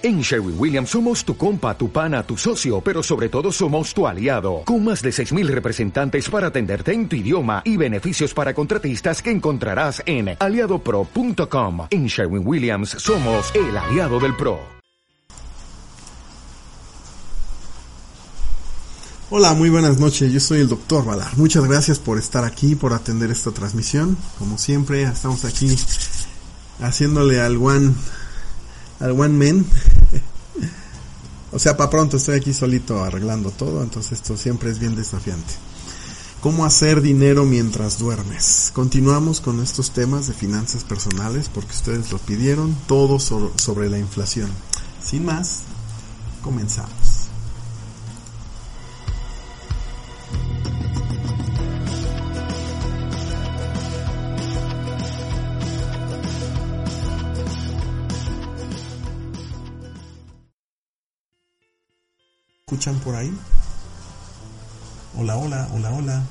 En 0.00 0.20
Sherwin 0.20 0.54
Williams 0.56 0.90
somos 0.90 1.24
tu 1.24 1.36
compa, 1.36 1.76
tu 1.76 1.90
pana, 1.90 2.22
tu 2.22 2.36
socio, 2.36 2.80
pero 2.80 3.02
sobre 3.02 3.28
todo 3.28 3.50
somos 3.50 3.92
tu 3.92 4.06
aliado, 4.06 4.62
con 4.64 4.84
más 4.84 5.02
de 5.02 5.10
6.000 5.10 5.48
representantes 5.48 6.30
para 6.30 6.46
atenderte 6.46 6.92
en 6.92 7.08
tu 7.08 7.16
idioma 7.16 7.62
y 7.64 7.76
beneficios 7.76 8.32
para 8.32 8.54
contratistas 8.54 9.20
que 9.20 9.32
encontrarás 9.32 10.00
en 10.06 10.36
aliadopro.com. 10.38 11.88
En 11.90 12.06
Sherwin 12.06 12.46
Williams 12.46 12.90
somos 12.90 13.52
el 13.56 13.76
aliado 13.76 14.20
del 14.20 14.36
PRO. 14.36 14.60
Hola, 19.30 19.52
muy 19.54 19.68
buenas 19.68 19.98
noches, 19.98 20.32
yo 20.32 20.38
soy 20.38 20.60
el 20.60 20.68
doctor 20.68 21.04
Valar. 21.04 21.36
Muchas 21.36 21.64
gracias 21.64 21.98
por 21.98 22.18
estar 22.18 22.44
aquí, 22.44 22.76
por 22.76 22.92
atender 22.92 23.32
esta 23.32 23.50
transmisión. 23.50 24.16
Como 24.38 24.58
siempre, 24.58 25.02
estamos 25.02 25.44
aquí 25.44 25.74
haciéndole 26.80 27.40
al 27.40 27.56
one 27.56 27.94
al 29.00 29.12
One 29.12 29.28
Man. 29.52 29.66
o 31.52 31.58
sea, 31.58 31.76
para 31.76 31.90
pronto 31.90 32.16
estoy 32.16 32.36
aquí 32.36 32.52
solito 32.52 33.02
arreglando 33.02 33.50
todo, 33.50 33.82
entonces 33.82 34.12
esto 34.12 34.36
siempre 34.36 34.70
es 34.70 34.78
bien 34.78 34.94
desafiante. 34.96 35.54
¿Cómo 36.40 36.64
hacer 36.64 37.00
dinero 37.02 37.44
mientras 37.44 37.98
duermes? 37.98 38.70
Continuamos 38.72 39.40
con 39.40 39.60
estos 39.60 39.90
temas 39.90 40.28
de 40.28 40.34
finanzas 40.34 40.84
personales 40.84 41.50
porque 41.52 41.72
ustedes 41.72 42.12
lo 42.12 42.18
pidieron, 42.18 42.76
todo 42.86 43.18
sobre 43.18 43.90
la 43.90 43.98
inflación. 43.98 44.48
Sin 45.04 45.24
más, 45.24 45.62
comenzamos. 46.42 46.97
Escuchan 62.78 63.00
por 63.00 63.16
ahí? 63.16 63.36
Hola, 65.18 65.36
hola, 65.36 65.68
hola, 65.74 65.90
hola. 65.90 66.22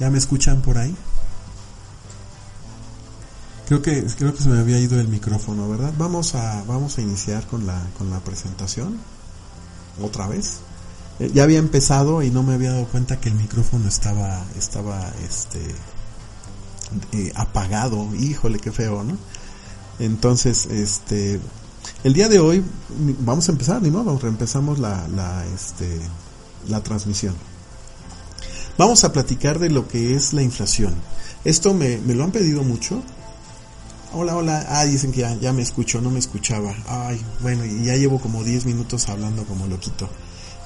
¿Ya 0.00 0.10
me 0.10 0.18
escuchan 0.18 0.60
por 0.60 0.76
ahí? 0.76 0.92
Creo 3.68 3.80
que, 3.80 4.04
creo 4.18 4.34
que 4.34 4.42
se 4.42 4.48
me 4.48 4.58
había 4.58 4.80
ido 4.80 4.98
el 4.98 5.06
micrófono, 5.06 5.68
¿verdad? 5.68 5.92
Vamos 5.96 6.34
a, 6.34 6.64
vamos 6.64 6.98
a 6.98 7.02
iniciar 7.02 7.46
con 7.46 7.64
la, 7.64 7.80
con 7.96 8.10
la 8.10 8.18
presentación. 8.18 8.98
Otra 10.02 10.26
vez. 10.26 10.58
Eh, 11.20 11.30
ya 11.32 11.44
había 11.44 11.60
empezado 11.60 12.24
y 12.24 12.30
no 12.32 12.42
me 12.42 12.54
había 12.54 12.72
dado 12.72 12.86
cuenta 12.86 13.20
que 13.20 13.28
el 13.28 13.36
micrófono 13.36 13.86
estaba, 13.86 14.44
estaba, 14.56 15.12
este, 15.24 15.60
eh, 17.12 17.32
apagado. 17.36 18.12
Híjole, 18.16 18.58
qué 18.58 18.72
feo, 18.72 19.04
¿no? 19.04 19.16
Entonces, 20.00 20.66
este, 20.66 21.40
el 22.04 22.12
día 22.12 22.28
de 22.28 22.38
hoy 22.38 22.64
vamos 23.20 23.48
a 23.48 23.52
empezar, 23.52 23.82
ni 23.82 23.90
modo, 23.90 24.18
reempezamos 24.18 24.78
la, 24.78 25.06
la, 25.08 25.44
este, 25.54 26.00
la 26.68 26.82
transmisión. 26.82 27.34
Vamos 28.76 29.02
a 29.04 29.12
platicar 29.12 29.58
de 29.58 29.70
lo 29.70 29.88
que 29.88 30.14
es 30.14 30.32
la 30.32 30.42
inflación. 30.42 30.94
Esto 31.44 31.74
me, 31.74 31.98
me 31.98 32.14
lo 32.14 32.24
han 32.24 32.30
pedido 32.30 32.62
mucho. 32.62 33.02
Hola, 34.12 34.36
hola. 34.36 34.66
Ah, 34.68 34.84
dicen 34.84 35.12
que 35.12 35.20
ya, 35.40 35.52
me 35.52 35.62
escucho, 35.62 36.00
no 36.00 36.10
me 36.10 36.20
escuchaba. 36.20 36.74
Ay, 36.86 37.20
bueno, 37.40 37.64
y 37.64 37.84
ya 37.84 37.96
llevo 37.96 38.20
como 38.20 38.44
10 38.44 38.66
minutos 38.66 39.08
hablando 39.08 39.44
como 39.44 39.66
loquito 39.66 40.08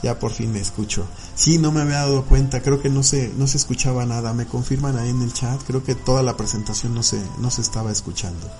ya 0.02 0.18
por 0.18 0.32
fin 0.32 0.52
me 0.52 0.60
escucho. 0.60 1.06
Sí, 1.34 1.58
no 1.58 1.70
me 1.70 1.80
había 1.80 1.98
dado 1.98 2.24
cuenta, 2.24 2.60
creo 2.60 2.82
que 2.82 2.90
no 2.90 3.02
se, 3.02 3.32
no 3.36 3.46
se 3.46 3.56
escuchaba 3.56 4.04
nada. 4.04 4.32
Me 4.32 4.46
confirman 4.46 4.98
ahí 4.98 5.10
en 5.10 5.22
el 5.22 5.32
chat, 5.32 5.62
creo 5.62 5.84
que 5.84 5.94
toda 5.94 6.22
la 6.22 6.36
presentación 6.36 6.94
no 6.94 7.02
se, 7.02 7.22
no 7.38 7.50
se 7.50 7.62
estaba 7.62 7.92
escuchando. 7.92 8.50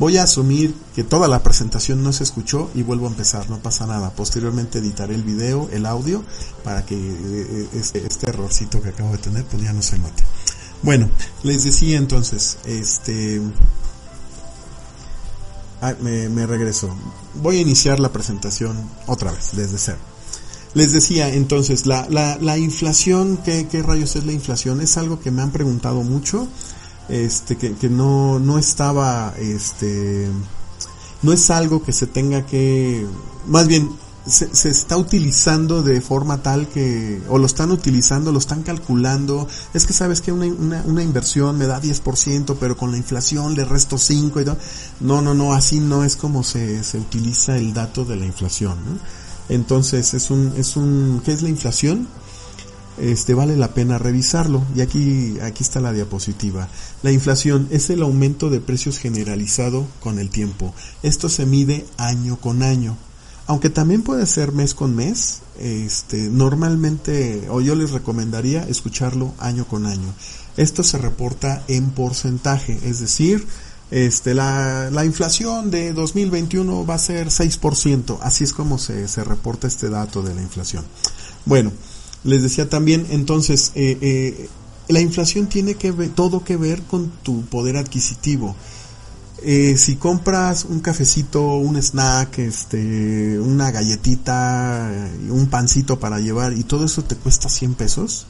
Voy 0.00 0.16
a 0.16 0.22
asumir 0.22 0.74
que 0.94 1.04
toda 1.04 1.28
la 1.28 1.42
presentación 1.42 2.02
no 2.02 2.14
se 2.14 2.24
escuchó 2.24 2.70
y 2.74 2.82
vuelvo 2.82 3.06
a 3.06 3.10
empezar, 3.10 3.50
no 3.50 3.58
pasa 3.58 3.86
nada. 3.86 4.08
Posteriormente 4.10 4.78
editaré 4.78 5.14
el 5.14 5.22
video, 5.22 5.68
el 5.72 5.84
audio, 5.84 6.24
para 6.64 6.86
que 6.86 6.96
eh, 6.96 7.68
este, 7.74 8.06
este 8.06 8.30
errorcito 8.30 8.80
que 8.80 8.88
acabo 8.88 9.12
de 9.12 9.18
tener 9.18 9.44
pues 9.44 9.62
ya 9.62 9.74
no 9.74 9.82
se 9.82 9.98
note. 9.98 10.24
Bueno, 10.82 11.10
les 11.42 11.64
decía 11.64 11.98
entonces, 11.98 12.56
este... 12.64 13.42
me, 16.00 16.30
me 16.30 16.46
regreso. 16.46 16.88
Voy 17.34 17.58
a 17.58 17.60
iniciar 17.60 18.00
la 18.00 18.10
presentación 18.10 18.82
otra 19.06 19.32
vez, 19.32 19.50
desde 19.52 19.76
cero. 19.76 19.98
Les 20.72 20.92
decía 20.92 21.28
entonces, 21.28 21.84
la, 21.84 22.06
la, 22.08 22.38
la 22.40 22.56
inflación, 22.56 23.36
¿qué, 23.44 23.68
¿qué, 23.68 23.82
rayos 23.82 24.16
es 24.16 24.24
la 24.24 24.32
inflación? 24.32 24.80
Es 24.80 24.96
algo 24.96 25.20
que 25.20 25.30
me 25.30 25.42
han 25.42 25.50
preguntado 25.50 26.02
mucho, 26.02 26.48
este, 27.10 27.56
que, 27.56 27.74
que 27.74 27.88
no, 27.88 28.38
no 28.38 28.58
estaba, 28.58 29.34
este, 29.38 30.28
no 31.22 31.32
es 31.32 31.50
algo 31.50 31.82
que 31.82 31.92
se 31.92 32.06
tenga 32.06 32.46
que, 32.46 33.06
más 33.46 33.66
bien, 33.66 33.90
se, 34.26 34.54
se, 34.54 34.68
está 34.70 34.96
utilizando 34.96 35.82
de 35.82 36.00
forma 36.00 36.42
tal 36.42 36.68
que, 36.68 37.20
o 37.28 37.38
lo 37.38 37.46
están 37.46 37.70
utilizando, 37.70 38.32
lo 38.32 38.38
están 38.38 38.62
calculando, 38.62 39.48
es 39.74 39.86
que 39.86 39.92
sabes 39.92 40.20
que 40.20 40.30
una, 40.30 40.82
una, 40.84 41.02
inversión 41.02 41.56
me 41.58 41.66
da 41.66 41.80
10%, 41.80 42.56
pero 42.60 42.76
con 42.76 42.92
la 42.92 42.98
inflación 42.98 43.54
le 43.54 43.64
resto 43.64 43.98
5 43.98 44.40
y 44.40 44.44
todo. 44.44 44.58
No, 45.00 45.22
no, 45.22 45.34
no, 45.34 45.54
así 45.54 45.80
no 45.80 46.04
es 46.04 46.16
como 46.16 46.44
se, 46.44 46.84
se 46.84 46.98
utiliza 46.98 47.56
el 47.56 47.72
dato 47.72 48.04
de 48.04 48.16
la 48.16 48.26
inflación, 48.26 48.76
¿no? 48.84 48.98
Entonces, 49.48 50.14
es 50.14 50.30
un, 50.30 50.52
es 50.56 50.76
un, 50.76 51.22
¿qué 51.24 51.32
es 51.32 51.42
la 51.42 51.48
inflación? 51.48 52.06
Este, 53.00 53.34
vale 53.34 53.56
la 53.56 53.72
pena 53.72 53.98
revisarlo. 53.98 54.62
Y 54.74 54.82
aquí, 54.82 55.38
aquí 55.40 55.62
está 55.62 55.80
la 55.80 55.92
diapositiva. 55.92 56.68
La 57.02 57.12
inflación 57.12 57.68
es 57.70 57.90
el 57.90 58.02
aumento 58.02 58.50
de 58.50 58.60
precios 58.60 58.98
generalizado 58.98 59.86
con 60.00 60.18
el 60.18 60.30
tiempo. 60.30 60.74
Esto 61.02 61.28
se 61.28 61.46
mide 61.46 61.86
año 61.96 62.36
con 62.36 62.62
año. 62.62 62.96
Aunque 63.46 63.70
también 63.70 64.02
puede 64.02 64.26
ser 64.26 64.52
mes 64.52 64.74
con 64.74 64.94
mes, 64.94 65.40
este, 65.58 66.28
normalmente, 66.28 67.48
o 67.50 67.60
yo 67.60 67.74
les 67.74 67.90
recomendaría 67.90 68.62
escucharlo 68.68 69.34
año 69.38 69.66
con 69.66 69.86
año. 69.86 70.14
Esto 70.56 70.84
se 70.84 70.98
reporta 70.98 71.64
en 71.66 71.90
porcentaje, 71.90 72.78
es 72.84 73.00
decir, 73.00 73.46
este, 73.90 74.34
la, 74.34 74.88
la, 74.92 75.04
inflación 75.04 75.70
de 75.72 75.92
2021 75.92 76.86
va 76.86 76.94
a 76.94 76.98
ser 76.98 77.26
6%. 77.26 78.18
Así 78.22 78.44
es 78.44 78.52
como 78.52 78.78
se, 78.78 79.08
se 79.08 79.24
reporta 79.24 79.66
este 79.66 79.88
dato 79.88 80.22
de 80.22 80.32
la 80.32 80.42
inflación. 80.42 80.84
Bueno, 81.44 81.72
les 82.24 82.42
decía 82.42 82.68
también, 82.68 83.06
entonces, 83.10 83.72
eh, 83.74 83.98
eh, 84.00 84.48
la 84.88 85.00
inflación 85.00 85.46
tiene 85.46 85.74
que 85.74 85.92
ver, 85.92 86.10
todo 86.10 86.44
que 86.44 86.56
ver 86.56 86.82
con 86.82 87.10
tu 87.22 87.44
poder 87.46 87.76
adquisitivo. 87.76 88.56
Eh, 89.42 89.76
si 89.78 89.96
compras 89.96 90.66
un 90.66 90.80
cafecito, 90.80 91.54
un 91.54 91.76
snack, 91.76 92.38
este, 92.40 93.38
una 93.40 93.70
galletita, 93.70 94.90
un 95.30 95.46
pancito 95.48 95.98
para 95.98 96.20
llevar 96.20 96.52
y 96.52 96.64
todo 96.64 96.84
eso 96.84 97.04
te 97.04 97.16
cuesta 97.16 97.48
100 97.48 97.74
pesos, 97.74 98.26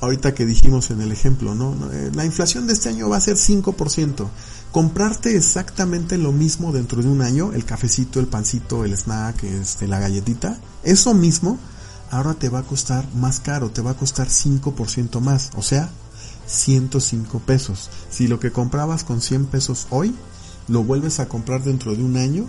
ahorita 0.00 0.34
que 0.34 0.44
dijimos 0.44 0.90
en 0.90 1.00
el 1.00 1.12
ejemplo, 1.12 1.54
¿no? 1.54 1.74
Eh, 1.92 2.10
la 2.14 2.24
inflación 2.24 2.66
de 2.66 2.72
este 2.72 2.88
año 2.88 3.08
va 3.08 3.16
a 3.16 3.20
ser 3.20 3.36
5%. 3.36 4.28
Comprarte 4.72 5.36
exactamente 5.36 6.18
lo 6.18 6.32
mismo 6.32 6.72
dentro 6.72 7.00
de 7.02 7.08
un 7.08 7.22
año, 7.22 7.52
el 7.52 7.64
cafecito, 7.64 8.18
el 8.18 8.26
pancito, 8.26 8.84
el 8.84 8.96
snack, 8.96 9.44
este, 9.44 9.86
la 9.86 10.00
galletita, 10.00 10.58
eso 10.82 11.14
mismo 11.14 11.58
ahora 12.10 12.34
te 12.34 12.48
va 12.48 12.60
a 12.60 12.64
costar 12.64 13.06
más 13.14 13.40
caro, 13.40 13.70
te 13.70 13.82
va 13.82 13.92
a 13.92 13.96
costar 13.96 14.28
5% 14.28 15.20
más, 15.20 15.50
o 15.56 15.62
sea, 15.62 15.90
105 16.46 17.40
pesos. 17.40 17.90
Si 18.10 18.28
lo 18.28 18.40
que 18.40 18.52
comprabas 18.52 19.04
con 19.04 19.20
100 19.20 19.46
pesos 19.46 19.86
hoy, 19.90 20.14
lo 20.68 20.82
vuelves 20.82 21.20
a 21.20 21.28
comprar 21.28 21.62
dentro 21.62 21.94
de 21.94 22.02
un 22.02 22.16
año, 22.16 22.46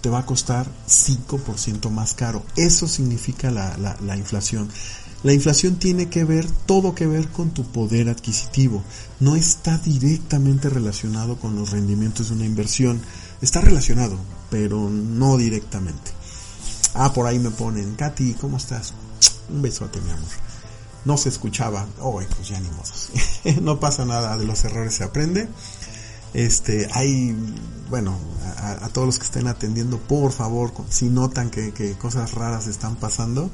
te 0.00 0.08
va 0.08 0.20
a 0.20 0.26
costar 0.26 0.66
5% 0.88 1.90
más 1.90 2.14
caro. 2.14 2.42
Eso 2.56 2.88
significa 2.88 3.50
la, 3.50 3.76
la, 3.76 3.96
la 4.04 4.16
inflación. 4.16 4.68
La 5.22 5.34
inflación 5.34 5.76
tiene 5.76 6.08
que 6.08 6.24
ver, 6.24 6.46
todo 6.64 6.94
que 6.94 7.06
ver 7.06 7.28
con 7.28 7.50
tu 7.50 7.64
poder 7.64 8.08
adquisitivo. 8.08 8.82
No 9.20 9.36
está 9.36 9.76
directamente 9.76 10.70
relacionado 10.70 11.36
con 11.36 11.56
los 11.56 11.72
rendimientos 11.72 12.30
de 12.30 12.36
una 12.36 12.46
inversión. 12.46 13.02
Está 13.42 13.60
relacionado, 13.60 14.16
pero 14.48 14.88
no 14.88 15.36
directamente. 15.36 16.19
Ah, 16.94 17.12
por 17.12 17.26
ahí 17.26 17.38
me 17.38 17.50
ponen, 17.50 17.94
Katy, 17.94 18.34
¿cómo 18.34 18.56
estás? 18.56 18.94
Un 19.48 19.62
besote, 19.62 20.00
mi 20.00 20.10
amor. 20.10 20.28
No 21.04 21.16
se 21.16 21.28
escuchaba. 21.28 21.86
Oh, 22.00 22.20
pues 22.36 22.48
ya 22.48 22.60
ni 22.60 22.68
modo. 22.68 23.62
no 23.62 23.80
pasa 23.80 24.04
nada, 24.04 24.36
de 24.36 24.44
los 24.44 24.64
errores 24.64 24.94
se 24.94 25.04
aprende. 25.04 25.48
Este, 26.34 26.88
hay, 26.92 27.36
bueno, 27.88 28.16
a, 28.58 28.84
a, 28.84 28.88
todos 28.90 29.06
los 29.06 29.18
que 29.18 29.24
estén 29.24 29.48
atendiendo, 29.48 29.98
por 29.98 30.30
favor, 30.30 30.72
si 30.88 31.08
notan 31.08 31.50
que, 31.50 31.72
que 31.72 31.94
cosas 31.94 32.34
raras 32.34 32.68
están 32.68 32.94
pasando, 32.96 33.50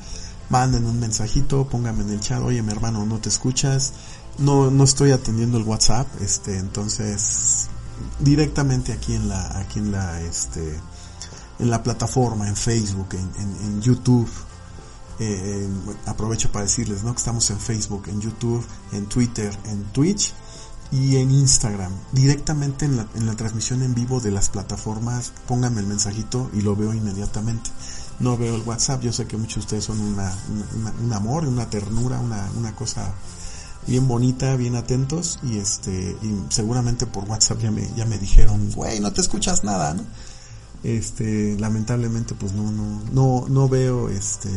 manden 0.50 0.84
un 0.84 1.00
mensajito, 1.00 1.66
pónganme 1.68 2.02
en 2.02 2.10
el 2.10 2.20
chat, 2.20 2.42
oye 2.42 2.62
mi 2.62 2.72
hermano, 2.72 3.06
no 3.06 3.18
te 3.18 3.30
escuchas, 3.30 3.94
no, 4.38 4.70
no 4.70 4.84
estoy 4.84 5.12
atendiendo 5.12 5.56
el 5.56 5.64
WhatsApp, 5.64 6.06
este, 6.20 6.58
entonces 6.58 7.68
directamente 8.20 8.92
aquí 8.92 9.14
en 9.14 9.28
la, 9.28 9.58
aquí 9.58 9.78
en 9.78 9.92
la, 9.92 10.20
este, 10.20 10.78
en 11.58 11.70
la 11.70 11.82
plataforma, 11.82 12.48
en 12.48 12.56
Facebook, 12.56 13.08
en, 13.12 13.30
en, 13.40 13.56
en 13.64 13.82
YouTube, 13.82 14.28
eh, 15.18 15.68
aprovecho 16.06 16.52
para 16.52 16.64
decirles, 16.64 17.02
¿no? 17.02 17.12
Que 17.12 17.18
estamos 17.18 17.48
en 17.50 17.58
Facebook, 17.58 18.04
en 18.08 18.20
YouTube, 18.20 18.64
en 18.92 19.06
Twitter, 19.06 19.56
en 19.64 19.84
Twitch 19.84 20.34
y 20.92 21.16
en 21.16 21.30
Instagram, 21.30 21.92
directamente 22.12 22.84
en 22.84 22.96
la, 22.96 23.06
en 23.14 23.26
la 23.26 23.34
transmisión 23.34 23.82
en 23.82 23.94
vivo 23.94 24.20
de 24.20 24.30
las 24.30 24.50
plataformas, 24.50 25.32
pónganme 25.48 25.80
el 25.80 25.86
mensajito 25.86 26.50
y 26.52 26.60
lo 26.60 26.76
veo 26.76 26.94
inmediatamente. 26.94 27.70
No 28.18 28.36
veo 28.36 28.54
el 28.56 28.62
WhatsApp, 28.62 29.02
yo 29.02 29.12
sé 29.12 29.26
que 29.26 29.36
muchos 29.36 29.56
de 29.56 29.60
ustedes 29.60 29.84
son 29.84 30.00
una, 30.00 30.32
un 31.02 31.12
amor, 31.12 31.46
una 31.46 31.68
ternura, 31.68 32.18
una, 32.18 32.48
una 32.56 32.74
cosa 32.74 33.12
bien 33.86 34.08
bonita, 34.08 34.56
bien 34.56 34.74
atentos 34.74 35.38
y 35.42 35.58
este 35.58 36.16
y 36.22 36.44
seguramente 36.48 37.06
por 37.06 37.24
WhatsApp 37.24 37.60
ya 37.60 37.70
me 37.70 37.88
ya 37.94 38.04
me 38.04 38.18
dijeron, 38.18 38.70
"Güey, 38.72 39.00
no 39.00 39.12
te 39.12 39.20
escuchas 39.20 39.64
nada", 39.64 39.94
¿no? 39.94 40.02
Este, 40.86 41.56
lamentablemente 41.58 42.36
pues 42.36 42.52
no 42.52 42.70
no 42.70 43.02
no 43.12 43.46
no 43.48 43.68
veo 43.68 44.08
este 44.08 44.48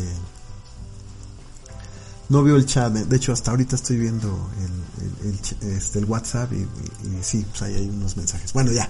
no 2.30 2.44
veo 2.44 2.56
el 2.56 2.68
chat, 2.68 2.94
de 2.94 3.18
hecho 3.18 3.34
hasta 3.34 3.50
ahorita 3.50 3.76
estoy 3.76 3.98
viendo 3.98 4.30
el, 5.24 5.30
el, 5.31 5.76
este, 5.76 6.04
WhatsApp 6.06 6.54
y, 6.54 6.68
sí, 7.24 7.44
pues 7.50 7.64
ahí 7.64 7.74
hay 7.74 7.90
unos 7.90 8.16
mensajes. 8.16 8.54
Bueno, 8.54 8.72
ya, 8.72 8.88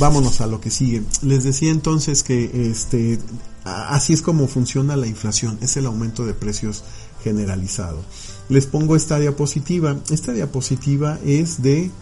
vámonos 0.00 0.40
a 0.40 0.48
lo 0.48 0.60
que 0.60 0.72
sigue. 0.72 1.04
Les 1.22 1.44
decía 1.44 1.70
entonces 1.70 2.24
que 2.24 2.68
este, 2.68 3.20
así 3.62 4.12
es 4.12 4.22
como 4.22 4.48
funciona 4.48 4.96
la 4.96 5.06
inflación, 5.06 5.56
es 5.60 5.76
el 5.76 5.86
aumento 5.86 6.26
de 6.26 6.34
precios 6.34 6.82
generalizado. 7.22 8.02
Les 8.48 8.66
pongo 8.66 8.96
esta 8.96 9.20
diapositiva. 9.20 9.96
Esta 10.10 10.32
diapositiva 10.32 11.20
es 11.24 11.62
de 11.62 11.92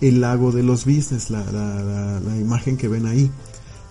el 0.00 0.20
lago 0.20 0.52
de 0.52 0.62
los 0.62 0.84
business, 0.84 1.30
la 1.30 2.20
imagen 2.38 2.76
que 2.76 2.86
ven 2.86 3.06
ahí 3.06 3.32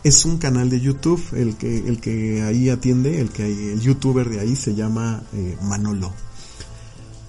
es 0.05 0.23
un 0.23 0.37
canal 0.37 0.69
de 0.69 0.79
YouTube, 0.79 1.19
el 1.33 1.55
que, 1.55 1.79
el 1.79 1.99
que 1.99 2.43
ahí 2.43 2.69
atiende, 2.69 3.19
el 3.19 3.31
que 3.31 3.73
el 3.73 3.81
youtuber 3.81 4.29
de 4.29 4.39
ahí 4.39 4.55
se 4.55 4.75
llama 4.75 5.23
eh, 5.33 5.57
Manolo. 5.63 6.13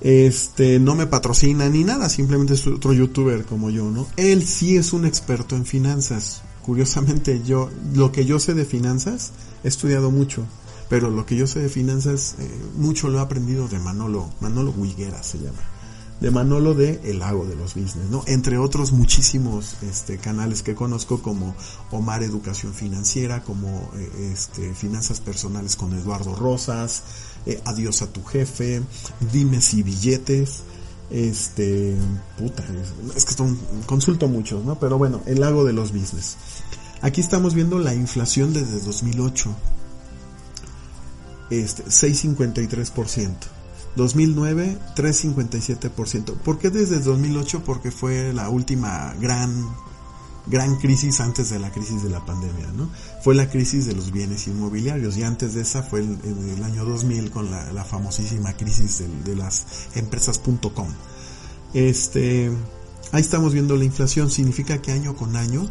Este, 0.02 0.78
no 0.78 0.94
me 0.94 1.06
patrocina 1.06 1.70
ni 1.70 1.84
nada, 1.84 2.10
simplemente 2.10 2.52
es 2.52 2.66
otro 2.66 2.92
youtuber 2.92 3.46
como 3.46 3.70
yo, 3.70 3.90
¿no? 3.90 4.06
Él 4.18 4.46
sí 4.46 4.76
es 4.76 4.92
un 4.92 5.06
experto 5.06 5.56
en 5.56 5.64
finanzas. 5.64 6.42
Curiosamente, 6.66 7.40
yo, 7.46 7.70
lo 7.94 8.12
que 8.12 8.26
yo 8.26 8.38
sé 8.38 8.52
de 8.52 8.66
finanzas, 8.66 9.32
he 9.64 9.68
estudiado 9.68 10.10
mucho, 10.10 10.44
pero 10.90 11.08
lo 11.08 11.24
que 11.24 11.34
yo 11.34 11.46
sé 11.46 11.60
de 11.60 11.70
finanzas, 11.70 12.36
eh, 12.38 12.46
mucho 12.76 13.08
lo 13.08 13.20
he 13.20 13.22
aprendido 13.22 13.68
de 13.68 13.78
Manolo, 13.78 14.28
Manolo 14.42 14.74
Huiguera 14.76 15.22
se 15.22 15.38
llama 15.38 15.75
de 16.20 16.30
Manolo 16.30 16.74
de 16.74 17.00
El 17.04 17.18
Lago 17.18 17.44
de 17.44 17.56
los 17.56 17.74
Business, 17.74 18.08
¿no? 18.10 18.22
Entre 18.26 18.56
otros 18.58 18.92
muchísimos 18.92 19.76
este, 19.82 20.18
canales 20.18 20.62
que 20.62 20.74
conozco 20.74 21.20
como 21.20 21.54
Omar 21.90 22.22
Educación 22.22 22.72
Financiera, 22.72 23.42
como 23.42 23.90
eh, 23.96 24.30
este, 24.32 24.74
Finanzas 24.74 25.20
Personales 25.20 25.76
con 25.76 25.92
Eduardo 25.92 26.34
Rosas, 26.34 27.02
eh, 27.44 27.60
Adiós 27.64 28.02
a 28.02 28.06
tu 28.06 28.24
jefe, 28.24 28.82
Dimes 29.32 29.74
y 29.74 29.82
Billetes, 29.82 30.62
este, 31.10 31.96
puta, 32.38 32.64
es, 33.14 33.24
que 33.24 33.34
son, 33.34 33.58
consulto 33.84 34.26
muchos, 34.26 34.64
¿no? 34.64 34.78
Pero 34.78 34.98
bueno, 34.98 35.20
El 35.26 35.40
Lago 35.40 35.64
de 35.64 35.72
los 35.72 35.92
Business. 35.92 36.36
Aquí 37.02 37.20
estamos 37.20 37.54
viendo 37.54 37.78
la 37.78 37.94
inflación 37.94 38.54
desde 38.54 38.80
2008. 38.80 39.54
Este, 41.50 41.84
6.53%. 41.84 43.55
2009, 43.96 44.78
3,57%. 44.94 46.34
¿Por 46.34 46.58
qué 46.58 46.70
desde 46.70 47.00
2008? 47.00 47.64
Porque 47.64 47.90
fue 47.90 48.32
la 48.32 48.48
última 48.48 49.14
gran, 49.20 49.68
gran 50.46 50.76
crisis 50.76 51.20
antes 51.20 51.50
de 51.50 51.58
la 51.58 51.70
crisis 51.70 52.02
de 52.02 52.10
la 52.10 52.24
pandemia, 52.24 52.66
¿no? 52.76 52.90
Fue 53.22 53.34
la 53.34 53.48
crisis 53.48 53.86
de 53.86 53.94
los 53.94 54.12
bienes 54.12 54.46
inmobiliarios 54.46 55.16
y 55.16 55.22
antes 55.22 55.54
de 55.54 55.62
esa 55.62 55.82
fue 55.82 56.00
el, 56.00 56.18
el 56.56 56.62
año 56.62 56.84
2000 56.84 57.30
con 57.30 57.50
la, 57.50 57.84
famosísima 57.84 58.52
crisis 58.52 58.98
de, 58.98 59.08
de 59.24 59.36
las 59.36 59.64
empresas.com. 59.94 60.88
Este, 61.72 62.50
ahí 63.12 63.20
estamos 63.22 63.52
viendo 63.52 63.76
la 63.76 63.84
inflación, 63.84 64.30
significa 64.30 64.80
que 64.82 64.92
año 64.92 65.16
con 65.16 65.36
año 65.36 65.70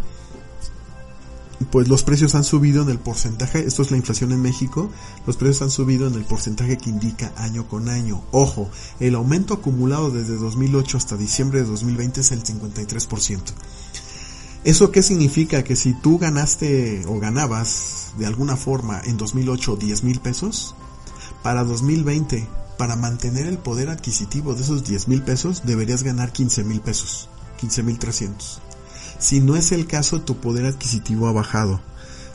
pues 1.72 1.88
los 1.88 2.04
precios 2.04 2.36
han 2.36 2.44
subido 2.44 2.84
en 2.84 2.90
el 2.90 3.00
porcentaje, 3.00 3.66
esto 3.66 3.82
es 3.82 3.92
la 3.92 3.98
inflación 3.98 4.32
en 4.32 4.42
México, 4.42 4.90
los 5.26 5.38
precios 5.38 5.62
han 5.62 5.72
subido 5.72 6.08
en 6.08 6.14
el 6.16 6.26
porcentaje 6.26 6.78
que 6.78 6.90
indica 6.90 7.32
año 7.38 7.68
con 7.68 7.90
año. 7.90 8.24
Ojo, 8.32 8.70
el 9.00 9.16
aumento 9.16 9.54
acumulado 9.54 10.12
desde 10.12 10.36
2008 10.36 10.98
hasta 10.98 11.18
diciembre 11.18 11.60
de 11.60 11.66
2020 11.66 12.22
es 12.22 12.32
el 12.32 12.44
53%. 12.44 13.40
¿Eso 14.66 14.92
qué 14.92 15.04
significa? 15.04 15.64
Que 15.64 15.76
si 15.76 15.94
tú 15.94 16.18
ganaste 16.18 17.04
o 17.08 17.20
ganabas 17.20 18.14
de 18.18 18.26
alguna 18.26 18.56
forma 18.56 19.00
en 19.06 19.16
2008 19.16 19.76
10 19.76 20.04
mil 20.04 20.20
pesos, 20.20 20.76
para 21.44 21.64
2020, 21.64 22.48
para 22.78 22.96
mantener 22.96 23.46
el 23.46 23.60
poder 23.60 23.90
adquisitivo 23.90 24.56
de 24.56 24.64
esos 24.64 24.84
10 24.84 25.08
mil 25.08 25.22
pesos, 25.22 25.62
deberías 25.66 26.02
ganar 26.02 26.32
15 26.32 26.64
mil 26.64 26.82
pesos, 26.82 27.30
15 27.60 27.84
mil 27.84 28.00
300. 28.00 28.62
Si 29.26 29.40
no 29.40 29.56
es 29.56 29.72
el 29.72 29.88
caso, 29.88 30.22
tu 30.22 30.38
poder 30.38 30.68
adquisitivo 30.68 31.28
ha 31.28 31.32
bajado. 31.32 31.82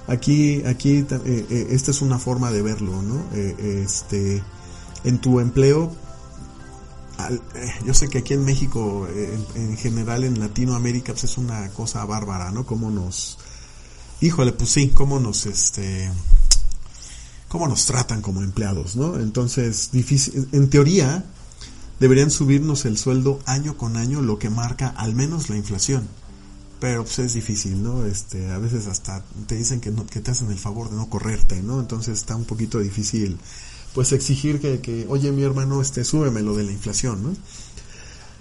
Aquí, 0.09 0.65
aquí, 0.65 1.07
eh, 1.09 1.47
eh, 1.49 1.69
esta 1.71 1.93
es 1.93 2.03
una 2.03 2.19
forma 2.19 2.51
de 2.51 2.63
verlo, 2.63 3.01
¿no? 3.01 3.23
Eh, 3.33 3.85
este, 3.85 4.43
en 5.05 5.21
tu 5.21 5.39
empleo, 5.39 5.95
yo 7.87 7.95
sé 7.95 8.09
que 8.09 8.19
aquí 8.19 8.35
en 8.35 8.45
México, 8.45 9.07
en, 9.55 9.77
general 9.77 10.25
en 10.25 10.41
Latinoamérica, 10.41 11.13
pues 11.13 11.23
es 11.23 11.39
una 11.39 11.69
cosa 11.69 12.05
bárbara, 12.07 12.51
¿no? 12.51 12.67
Cómo 12.67 12.91
nos, 12.91 13.39
híjole, 14.21 14.51
pues 14.51 14.71
sí, 14.71 14.89
cómo 14.89 15.21
nos, 15.21 15.47
este, 15.47 16.11
cómo 17.47 17.69
nos 17.69 17.87
tratan 17.87 18.21
como 18.21 18.43
empleados, 18.43 18.97
¿no? 18.97 19.17
Entonces, 19.21 19.91
difícil, 19.93 20.49
en 20.51 20.69
teoría, 20.69 21.25
deberían 22.01 22.33
subirnos 22.33 22.85
el 22.85 22.99
sueldo 22.99 23.39
año 23.47 23.77
con 23.77 23.97
año, 23.97 24.23
lo 24.23 24.41
que 24.41 24.51
marca 24.51 24.89
al 24.89 25.15
menos 25.15 25.51
la 25.51 25.57
inflación 25.57 26.09
pero 26.81 27.05
pues 27.05 27.19
es 27.19 27.35
difícil, 27.35 27.83
¿no? 27.83 28.07
Este, 28.07 28.51
a 28.51 28.59
veces 28.59 28.87
hasta 28.87 29.23
te 29.47 29.55
dicen 29.55 29.81
que 29.81 29.91
no, 29.91 30.07
que 30.07 30.21
te 30.21 30.31
hacen 30.31 30.51
el 30.51 30.59
favor 30.59 30.91
de 30.91 30.97
no 30.97 31.09
correrte, 31.09 31.63
¿no? 31.63 31.79
Entonces 31.79 32.19
está 32.19 32.35
un 32.35 32.47
poquito 32.47 32.81
difícil, 32.81 33.39
pues 33.95 34.13
exigir 34.13 34.61
que, 34.61 34.81
que 34.81 35.07
oye 35.09 35.31
mi 35.31 35.43
hermano, 35.43 35.83
este, 35.83 36.05
súbeme 36.05 36.43
lo 36.43 36.57
de 36.57 36.65
la 36.65 36.73
inflación, 36.73 37.23
¿no? 37.23 37.37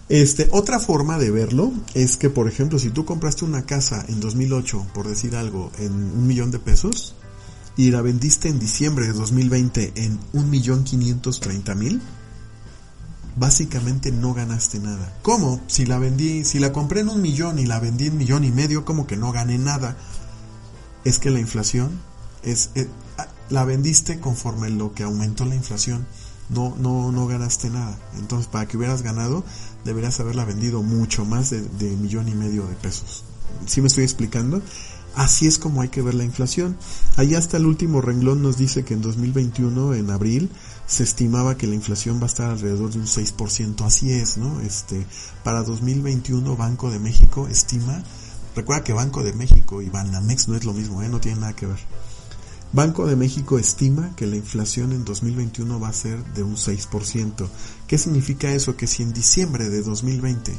Este, 0.08 0.48
otra 0.52 0.80
forma 0.80 1.20
de 1.20 1.30
verlo 1.30 1.72
es 1.94 2.18
que, 2.18 2.32
por 2.32 2.48
ejemplo, 2.48 2.80
si 2.80 2.90
tú 2.90 3.06
compraste 3.06 3.46
una 3.46 3.68
casa 3.68 4.04
en 4.08 4.20
2008, 4.20 4.88
por 4.94 5.08
decir 5.08 5.36
algo, 5.36 5.72
en 5.78 5.94
un 5.94 6.26
millón 6.26 6.50
de 6.50 6.58
pesos, 6.58 7.16
y 7.78 7.92
la 7.92 8.02
vendiste 8.02 8.50
en 8.50 8.60
diciembre 8.60 9.06
de 9.06 9.14
2020 9.14 9.94
en 9.96 10.20
un 10.34 10.50
millón 10.50 10.84
quinientos 10.84 11.40
treinta 11.40 11.76
mil, 11.76 12.02
básicamente 13.36 14.12
no 14.12 14.34
ganaste 14.34 14.80
nada. 14.80 15.14
¿Cómo? 15.22 15.62
Si 15.68 15.86
la 15.86 16.00
vendí, 16.00 16.44
si 16.46 16.60
la 16.60 16.72
compré 16.72 17.02
en 17.02 17.10
un 17.10 17.22
millón 17.22 17.60
y 17.60 17.66
la 17.66 17.80
vendí 17.80 18.08
en 18.08 18.18
millón 18.18 18.44
y 18.44 18.52
medio, 18.52 18.86
como 18.86 19.08
que 19.08 19.18
no 19.18 19.32
gané 19.32 19.58
nada. 19.58 19.98
Es 21.04 21.20
que 21.20 21.30
la 21.30 21.40
inflación 21.40 22.02
es, 22.44 22.72
eh, 22.76 22.88
ah, 23.18 23.28
la 23.50 23.66
vendiste 23.66 24.20
conforme 24.20 24.70
lo 24.70 24.94
que 24.94 25.04
aumentó 25.04 25.46
la 25.46 25.56
inflación. 25.56 26.06
No, 26.50 26.76
no, 26.78 27.12
no 27.12 27.28
ganaste 27.28 27.70
nada. 27.70 27.98
Entonces, 28.18 28.48
para 28.48 28.68
que 28.68 28.78
hubieras 28.78 29.04
ganado, 29.04 29.44
deberías 29.86 30.20
haberla 30.20 30.46
vendido 30.46 30.82
mucho 30.82 31.24
más 31.26 31.52
de, 31.52 31.62
de 31.62 31.96
millón 31.96 32.28
y 32.28 32.34
medio 32.34 32.66
de 32.66 32.76
pesos. 32.76 33.24
¿Sí 33.66 33.82
me 33.82 33.88
estoy 33.88 34.04
explicando? 34.04 34.62
Así 35.16 35.48
es 35.48 35.58
como 35.58 35.82
hay 35.82 35.90
que 35.90 36.02
ver 36.02 36.14
la 36.14 36.24
inflación. 36.24 36.78
Ahí 37.18 37.36
hasta 37.36 37.58
el 37.58 37.66
último 37.66 38.02
renglón 38.02 38.42
nos 38.42 38.58
dice 38.58 38.84
que 38.84 38.94
en 38.94 39.02
2021, 39.02 39.96
en 39.96 40.12
abril, 40.12 40.50
se 40.88 41.04
estimaba 41.04 41.58
que 41.58 41.68
la 41.68 41.76
inflación 41.76 42.20
va 42.20 42.24
a 42.24 42.28
estar 42.28 42.50
alrededor 42.50 42.92
de 42.92 43.00
un 43.00 43.06
6%. 43.06 43.86
Así 43.86 44.12
es, 44.12 44.38
¿no? 44.38 44.60
Este, 44.62 45.06
para 45.44 45.64
2021 45.64 46.56
Banco 46.56 46.90
de 46.90 47.00
México 47.00 47.48
estima, 47.48 48.04
recuerda 48.56 48.84
que 48.84 48.94
Banco 48.94 49.24
de 49.24 49.34
México 49.34 49.82
y 49.82 49.90
Banamex 49.90 50.48
no 50.48 50.56
es 50.56 50.66
lo 50.66 50.74
mismo, 50.74 51.02
¿eh? 51.04 51.10
No 51.10 51.20
tiene 51.20 51.42
nada 51.42 51.54
que 51.54 51.66
ver. 51.66 51.80
Banco 52.72 53.08
de 53.08 53.16
México 53.16 53.58
estima 53.58 54.16
que 54.16 54.28
la 54.28 54.36
inflación 54.36 54.92
en 54.92 55.04
2021 55.04 55.80
va 55.80 55.90
a 55.90 55.94
ser 55.94 56.24
de 56.36 56.44
un 56.44 56.56
6%. 56.56 57.48
¿Qué 57.88 57.98
significa 57.98 58.52
eso? 58.52 58.78
Que 58.78 58.86
si 58.86 59.02
en 59.02 59.12
diciembre 59.12 59.70
de 59.70 59.82
2020 59.82 60.54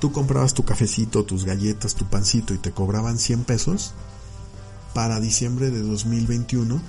tú 0.00 0.12
comprabas 0.12 0.54
tu 0.54 0.64
cafecito, 0.64 1.24
tus 1.24 1.44
galletas, 1.44 1.94
tu 1.94 2.06
pancito 2.06 2.54
y 2.54 2.58
te 2.58 2.72
cobraban 2.72 3.18
100 3.18 3.44
pesos, 3.44 3.94
para 4.94 5.20
diciembre 5.20 5.70
de 5.70 5.80
2021 5.82 6.80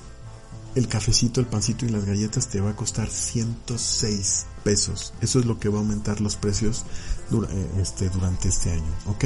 el 0.76 0.88
cafecito, 0.88 1.42
el 1.42 1.48
pancito 1.48 1.86
y 1.86 1.90
las 1.90 2.06
galletas 2.06 2.48
te 2.48 2.62
va 2.62 2.72
a 2.72 2.76
costar 2.76 3.10
106 3.10 4.46
pesos. 4.64 5.14
Eso 5.22 5.40
es 5.40 5.46
lo 5.46 5.60
que 5.60 5.70
va 5.70 5.78
a 5.78 5.82
aumentar 5.82 6.22
los 6.22 6.36
precios 6.36 6.86
eh, 7.32 7.72
este, 7.82 8.10
durante 8.10 8.50
este 8.50 8.72
año, 8.72 8.92
¿ok? 9.08 9.26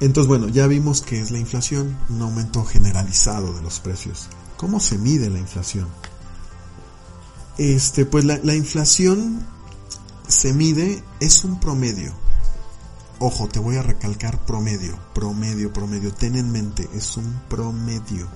Entonces, 0.00 0.28
bueno, 0.28 0.48
ya 0.48 0.66
vimos 0.66 1.00
que 1.00 1.20
es 1.20 1.30
la 1.30 1.38
inflación, 1.38 1.96
un 2.10 2.20
aumento 2.20 2.64
generalizado 2.64 3.54
de 3.54 3.62
los 3.62 3.80
precios. 3.80 4.28
¿Cómo 4.58 4.78
se 4.78 4.98
mide 4.98 5.30
la 5.30 5.38
inflación? 5.38 5.88
Este, 7.58 8.04
pues 8.04 8.24
la, 8.24 8.54
inflación 8.54 9.46
se 10.28 10.52
mide, 10.52 11.02
es 11.20 11.42
un 11.44 11.58
promedio. 11.58 12.12
Ojo, 13.18 13.48
te 13.48 13.58
voy 13.58 13.76
a 13.76 13.82
recalcar 13.82 14.44
promedio, 14.44 14.98
promedio, 15.14 15.72
promedio. 15.72 16.12
Ten 16.12 16.36
en 16.36 16.52
mente, 16.52 16.86
es 16.94 17.16
un 17.16 17.40
promedio. 17.48 18.28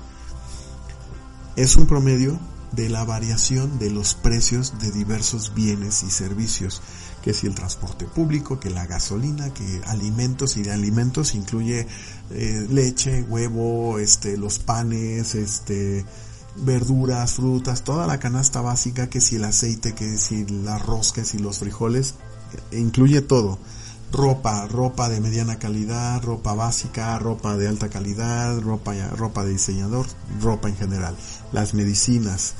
Es 1.57 1.77
un 1.77 1.87
promedio 1.87 2.39
de 2.73 2.89
la 2.89 3.05
variación 3.05 3.79
de 3.79 3.91
los 3.91 4.15
precios 4.15 4.79
de 4.79 4.91
diversos 4.91 5.53
bienes 5.55 6.03
y 6.03 6.11
servicios, 6.11 6.81
que 7.23 7.35
si 7.35 7.47
el 7.47 7.55
transporte 7.55 8.07
público, 8.07 8.59
que 8.59 8.71
la 8.71 8.87
gasolina, 8.87 9.53
que 9.53 9.83
alimentos 9.87 10.57
y 10.57 10.63
de 10.63 10.73
alimentos 10.73 11.35
incluye 11.35 11.87
eh, 12.31 12.67
leche, 12.71 13.23
huevo, 13.25 13.99
este, 13.99 14.39
los 14.39 14.61
panes, 14.61 15.35
este, 15.35 16.07
verduras, 16.57 17.35
frutas, 17.35 17.85
toda 17.85 18.07
la 18.07 18.19
canasta 18.19 18.61
básica, 18.61 19.09
que 19.09 19.21
si 19.21 19.37
el 19.37 19.45
aceite, 19.45 19.95
que 19.95 20.19
si 20.19 20.43
el 20.43 20.67
arroz, 20.69 21.13
que 21.13 21.25
si 21.25 21.39
los 21.39 21.59
frijoles, 21.59 22.15
incluye 22.73 23.21
todo. 23.23 23.59
Ropa, 24.13 24.67
ropa 24.67 25.09
de 25.09 25.21
mediana 25.21 25.59
calidad, 25.59 26.21
ropa 26.23 26.55
básica, 26.55 27.17
ropa 27.19 27.57
de 27.57 27.69
alta 27.69 27.89
calidad, 27.89 28.59
ropa, 28.61 28.93
ropa 29.11 29.45
de 29.45 29.53
diseñador, 29.53 30.07
ropa 30.41 30.69
en 30.69 30.77
general, 30.77 31.17
las 31.53 31.75
medicinas, 31.75 32.55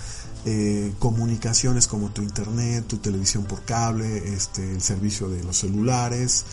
eh, 0.45 0.95
comunicaciones 1.01 1.89
como 1.89 2.11
tu 2.11 2.23
internet, 2.23 2.87
tu 2.87 2.99
televisión 2.99 3.45
por 3.45 3.65
cable, 3.65 4.33
este, 4.33 4.73
el 4.73 4.81
servicio 4.81 5.29
de 5.29 5.43
los 5.43 5.59
celulares, 5.59 6.45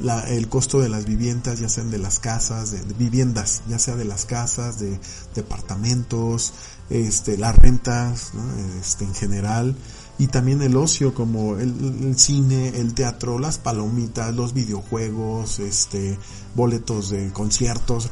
la, 0.00 0.20
el 0.28 0.48
costo 0.48 0.80
de 0.80 0.88
las 0.88 1.06
viviendas, 1.06 1.60
ya 1.60 1.68
sean 1.68 1.90
de 1.90 1.98
las 1.98 2.18
casas, 2.18 2.70
de, 2.70 2.80
viviendas, 2.94 3.62
ya 3.68 3.78
sea 3.78 3.96
de 3.96 4.04
las 4.04 4.24
casas, 4.24 4.78
de 4.78 4.98
departamentos, 5.34 6.52
este, 6.90 7.38
las 7.38 7.56
rentas, 7.56 8.32
este, 8.80 9.04
en 9.04 9.14
general, 9.14 9.76
y 10.18 10.28
también 10.28 10.62
el 10.62 10.76
ocio 10.76 11.14
como 11.14 11.56
el, 11.56 12.16
cine, 12.16 12.68
el 12.68 12.94
teatro, 12.94 13.38
las 13.38 13.58
palomitas, 13.58 14.34
los 14.34 14.54
videojuegos, 14.54 15.58
este, 15.58 16.18
boletos 16.54 17.10
de 17.10 17.32
conciertos, 17.32 18.10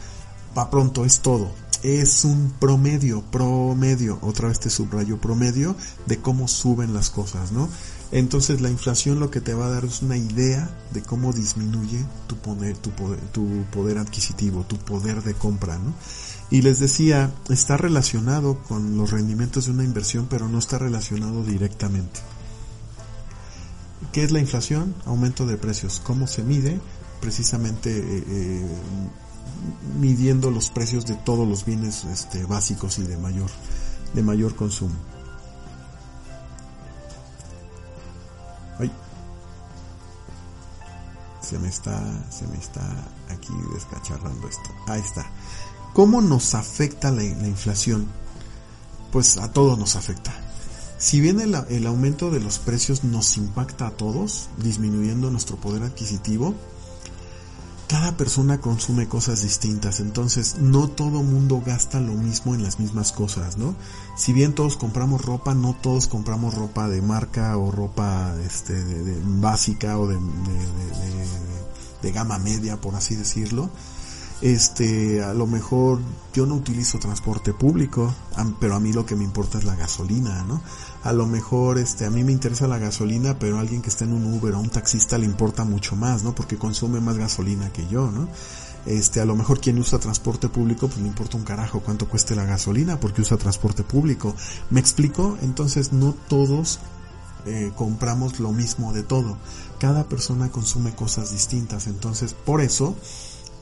va 0.56 0.70
pronto 0.70 1.04
es 1.04 1.20
todo. 1.20 1.50
Es 1.82 2.24
un 2.24 2.54
promedio, 2.58 3.22
promedio, 3.30 4.18
otra 4.22 4.48
vez 4.48 4.58
te 4.58 4.70
subrayo 4.70 5.18
promedio 5.18 5.76
de 6.06 6.18
cómo 6.18 6.48
suben 6.48 6.94
las 6.94 7.10
cosas, 7.10 7.52
¿no? 7.52 7.68
Entonces 8.12 8.60
la 8.60 8.70
inflación 8.70 9.18
lo 9.18 9.30
que 9.30 9.40
te 9.40 9.54
va 9.54 9.66
a 9.66 9.70
dar 9.70 9.84
es 9.84 10.02
una 10.02 10.16
idea 10.16 10.70
de 10.92 11.02
cómo 11.02 11.32
disminuye 11.32 12.04
tu 12.26 12.36
poder, 12.36 12.76
tu 12.76 12.90
poder, 12.90 13.20
tu 13.32 13.64
poder 13.72 13.98
adquisitivo, 13.98 14.62
tu 14.64 14.76
poder 14.76 15.22
de 15.22 15.34
compra, 15.34 15.78
¿no? 15.78 15.94
Y 16.50 16.62
les 16.62 16.78
decía, 16.78 17.32
está 17.48 17.76
relacionado 17.76 18.58
con 18.68 18.96
los 18.96 19.10
rendimientos 19.10 19.66
de 19.66 19.72
una 19.72 19.84
inversión, 19.84 20.26
pero 20.28 20.48
no 20.48 20.58
está 20.58 20.78
relacionado 20.78 21.42
directamente. 21.42 22.20
¿Qué 24.12 24.22
es 24.22 24.30
la 24.30 24.38
inflación? 24.38 24.94
Aumento 25.06 25.46
de 25.46 25.56
precios. 25.56 26.00
¿Cómo 26.04 26.26
se 26.26 26.44
mide? 26.44 26.80
Precisamente 27.20 27.90
eh, 27.98 28.24
eh, 28.28 28.66
midiendo 29.98 30.50
los 30.50 30.70
precios 30.70 31.06
de 31.06 31.14
todos 31.14 31.48
los 31.48 31.64
bienes 31.64 32.04
este, 32.04 32.44
básicos 32.44 32.98
y 32.98 33.02
de 33.02 33.16
mayor, 33.16 33.50
de 34.14 34.22
mayor 34.22 34.54
consumo. 34.54 34.94
Se 41.44 41.58
me 41.58 41.68
está, 41.68 42.00
se 42.30 42.46
me 42.46 42.56
está 42.56 42.82
aquí 43.28 43.52
descacharrando 43.74 44.48
esto. 44.48 44.70
Ahí 44.86 45.00
está. 45.00 45.26
¿Cómo 45.92 46.22
nos 46.22 46.54
afecta 46.54 47.10
la, 47.10 47.22
inflación? 47.22 48.06
Pues 49.12 49.36
a 49.36 49.52
todos 49.52 49.78
nos 49.78 49.94
afecta. 49.94 50.32
Si 50.98 51.20
bien 51.20 51.40
el, 51.40 51.54
el, 51.68 51.86
aumento 51.86 52.30
de 52.30 52.40
los 52.40 52.58
precios 52.58 53.04
nos 53.04 53.36
impacta 53.36 53.88
a 53.88 53.90
todos, 53.90 54.48
disminuyendo 54.56 55.30
nuestro 55.30 55.56
poder 55.56 55.82
adquisitivo, 55.82 56.54
cada 57.88 58.16
persona 58.16 58.60
consume 58.60 59.08
cosas 59.08 59.42
distintas, 59.42 60.00
entonces 60.00 60.56
no 60.58 60.88
todo 60.88 61.22
mundo 61.22 61.62
gasta 61.64 62.00
lo 62.00 62.12
mismo 62.12 62.54
en 62.54 62.62
las 62.62 62.78
mismas 62.78 63.12
cosas, 63.12 63.56
¿no? 63.56 63.74
Si 64.16 64.32
bien 64.32 64.54
todos 64.54 64.76
compramos 64.76 65.22
ropa, 65.24 65.54
no 65.54 65.74
todos 65.80 66.08
compramos 66.08 66.54
ropa 66.54 66.88
de 66.88 67.02
marca 67.02 67.56
o 67.56 67.70
ropa 67.70 68.34
este, 68.44 68.72
de, 68.74 69.20
básica 69.24 69.98
o 69.98 70.06
de, 70.06 70.18
de 72.02 72.12
gama 72.12 72.38
media, 72.38 72.80
por 72.80 72.94
así 72.94 73.16
decirlo 73.16 73.70
este, 74.40 75.22
a 75.22 75.32
lo 75.32 75.46
mejor 75.46 76.00
yo 76.32 76.46
no 76.46 76.54
utilizo 76.54 76.98
transporte 76.98 77.52
público, 77.52 78.14
pero 78.60 78.74
a 78.74 78.80
mí 78.80 78.92
lo 78.92 79.06
que 79.06 79.16
me 79.16 79.24
importa 79.24 79.58
es 79.58 79.64
la 79.64 79.76
gasolina, 79.76 80.42
¿no? 80.44 80.60
A 81.02 81.12
lo 81.12 81.26
mejor, 81.26 81.78
este, 81.78 82.04
a 82.04 82.10
mí 82.10 82.24
me 82.24 82.32
interesa 82.32 82.66
la 82.66 82.78
gasolina, 82.78 83.38
pero 83.38 83.58
a 83.58 83.60
alguien 83.60 83.82
que 83.82 83.90
está 83.90 84.04
en 84.04 84.12
un 84.12 84.34
Uber 84.34 84.54
o 84.54 84.60
un 84.60 84.70
taxista 84.70 85.18
le 85.18 85.26
importa 85.26 85.64
mucho 85.64 85.96
más, 85.96 86.22
¿no? 86.22 86.34
Porque 86.34 86.56
consume 86.56 87.00
más 87.00 87.16
gasolina 87.16 87.72
que 87.72 87.86
yo, 87.86 88.10
¿no? 88.10 88.28
Este, 88.86 89.20
a 89.20 89.24
lo 89.24 89.34
mejor 89.34 89.60
quien 89.60 89.78
usa 89.78 89.98
transporte 89.98 90.48
público, 90.48 90.88
pues 90.88 91.00
le 91.00 91.08
importa 91.08 91.38
un 91.38 91.44
carajo 91.44 91.80
cuánto 91.80 92.06
cueste 92.06 92.36
la 92.36 92.44
gasolina 92.44 93.00
porque 93.00 93.22
usa 93.22 93.38
transporte 93.38 93.82
público. 93.82 94.34
¿Me 94.70 94.80
explico? 94.80 95.38
Entonces 95.40 95.92
no 95.92 96.14
todos 96.28 96.80
eh, 97.46 97.72
compramos 97.74 98.40
lo 98.40 98.52
mismo 98.52 98.92
de 98.92 99.02
todo. 99.02 99.38
Cada 99.78 100.04
persona 100.04 100.50
consume 100.50 100.94
cosas 100.94 101.32
distintas. 101.32 101.86
Entonces, 101.86 102.34
por 102.34 102.60
eso, 102.60 102.94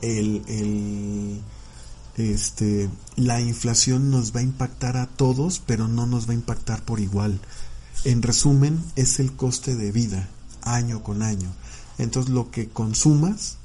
el, 0.03 1.41
este, 2.17 2.89
la 3.15 3.41
inflación 3.41 4.11
nos 4.11 4.35
va 4.35 4.41
a 4.41 4.43
impactar 4.43 4.97
a 4.97 5.07
todos, 5.07 5.61
pero 5.65 5.87
no 5.87 6.05
nos 6.05 6.27
va 6.27 6.31
a 6.31 6.35
impactar 6.35 6.83
por 6.83 6.99
igual. 6.99 7.39
En 8.03 8.21
resumen, 8.21 8.83
es 8.95 9.19
el 9.19 9.33
coste 9.33 9.75
de 9.75 9.91
vida, 9.91 10.29
año 10.61 11.03
con 11.03 11.21
año. 11.21 11.49
Entonces, 11.97 12.31
lo 12.31 12.51
que 12.51 12.69
consumas 12.69 13.57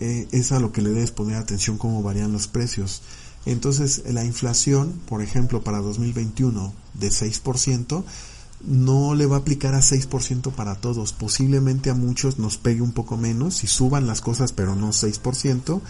eh, 0.00 0.28
es 0.32 0.52
a 0.52 0.60
lo 0.60 0.72
que 0.72 0.82
le 0.82 0.90
debes 0.90 1.10
poner 1.10 1.36
atención 1.36 1.78
cómo 1.78 2.02
varían 2.02 2.32
los 2.32 2.48
precios. 2.48 3.02
Entonces, 3.44 4.02
la 4.06 4.24
inflación, 4.24 5.00
por 5.06 5.22
ejemplo, 5.22 5.62
para 5.62 5.78
2021 5.78 6.72
de 6.94 7.08
6%, 7.08 8.04
no 8.66 9.14
le 9.14 9.26
va 9.26 9.36
a 9.36 9.40
aplicar 9.40 9.74
a 9.74 9.80
6% 9.80 10.52
para 10.52 10.74
todos. 10.74 11.12
Posiblemente 11.12 11.90
a 11.90 11.94
muchos 11.94 12.38
nos 12.38 12.58
pegue 12.58 12.82
un 12.82 12.92
poco 12.92 13.16
menos 13.16 13.64
y 13.64 13.66
suban 13.66 14.06
las 14.06 14.20
cosas, 14.20 14.52
pero 14.52 14.74
no 14.74 14.88
6%. 14.88 15.80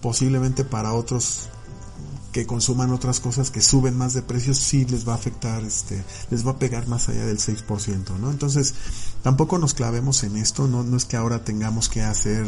Posiblemente 0.00 0.64
para 0.64 0.92
otros 0.92 1.48
que 2.32 2.46
consuman 2.46 2.90
otras 2.90 3.20
cosas 3.20 3.52
que 3.52 3.60
suben 3.60 3.96
más 3.96 4.12
de 4.12 4.20
precios 4.20 4.58
sí 4.58 4.84
les 4.86 5.06
va 5.06 5.12
a 5.12 5.14
afectar, 5.14 5.62
este, 5.62 6.02
les 6.30 6.44
va 6.44 6.50
a 6.50 6.58
pegar 6.58 6.88
más 6.88 7.08
allá 7.08 7.24
del 7.24 7.38
6%, 7.38 8.18
¿no? 8.18 8.28
Entonces, 8.28 8.74
tampoco 9.22 9.56
nos 9.56 9.72
clavemos 9.72 10.24
en 10.24 10.36
esto, 10.36 10.66
no, 10.66 10.82
no 10.82 10.96
es 10.96 11.04
que 11.04 11.16
ahora 11.16 11.44
tengamos 11.44 11.88
que 11.88 12.02
hacer 12.02 12.44